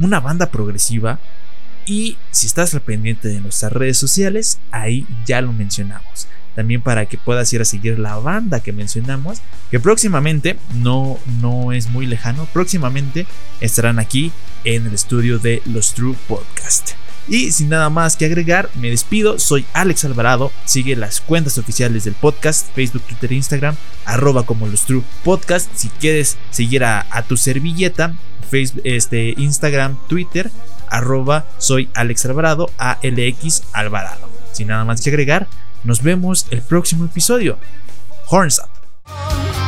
una 0.00 0.20
banda 0.20 0.46
progresiva, 0.46 1.18
y 1.86 2.16
si 2.32 2.46
estás 2.46 2.74
al 2.74 2.82
pendiente 2.82 3.28
de 3.28 3.40
nuestras 3.40 3.72
redes 3.72 3.96
sociales, 3.96 4.58
ahí 4.72 5.06
ya 5.24 5.40
lo 5.40 5.52
mencionamos. 5.52 6.26
También 6.54 6.82
para 6.82 7.06
que 7.06 7.18
puedas 7.18 7.52
ir 7.52 7.60
a 7.60 7.66
seguir 7.66 7.98
la 7.98 8.16
banda 8.16 8.60
que 8.60 8.72
mencionamos, 8.72 9.40
que 9.70 9.78
próximamente, 9.78 10.56
no, 10.74 11.18
no 11.40 11.72
es 11.72 11.88
muy 11.90 12.06
lejano, 12.06 12.46
próximamente 12.52 13.26
estarán 13.60 13.98
aquí 13.98 14.32
en 14.64 14.86
el 14.86 14.94
estudio 14.94 15.38
de 15.38 15.62
los 15.66 15.94
True 15.94 16.16
Podcast. 16.26 16.92
Y 17.28 17.50
sin 17.50 17.68
nada 17.68 17.90
más 17.90 18.16
que 18.16 18.24
agregar, 18.24 18.70
me 18.76 18.88
despido. 18.88 19.38
Soy 19.38 19.66
Alex 19.72 20.04
Alvarado. 20.04 20.52
Sigue 20.64 20.94
las 20.94 21.20
cuentas 21.20 21.58
oficiales 21.58 22.04
del 22.04 22.14
podcast: 22.14 22.72
Facebook, 22.74 23.02
Twitter, 23.02 23.32
Instagram, 23.32 23.74
arroba 24.04 24.46
como 24.46 24.68
los 24.68 24.84
True 24.86 25.02
Podcast. 25.24 25.68
Si 25.74 25.88
quieres 25.88 26.36
seguir 26.50 26.84
a, 26.84 27.04
tu 27.28 27.36
servilleta, 27.36 28.16
Facebook, 28.48 28.82
este, 28.84 29.34
Instagram, 29.38 29.98
Twitter, 30.08 30.52
arroba 30.88 31.44
soy 31.58 31.88
Alex 31.94 32.26
Alvarado, 32.26 32.70
ALX 32.78 33.64
Alvarado. 33.72 34.28
Sin 34.52 34.68
nada 34.68 34.84
más 34.84 35.02
que 35.02 35.10
agregar, 35.10 35.46
nos 35.84 36.02
vemos 36.02 36.46
el 36.50 36.62
próximo 36.62 37.04
episodio. 37.04 37.58
Horns 38.28 38.60
up. 38.60 39.65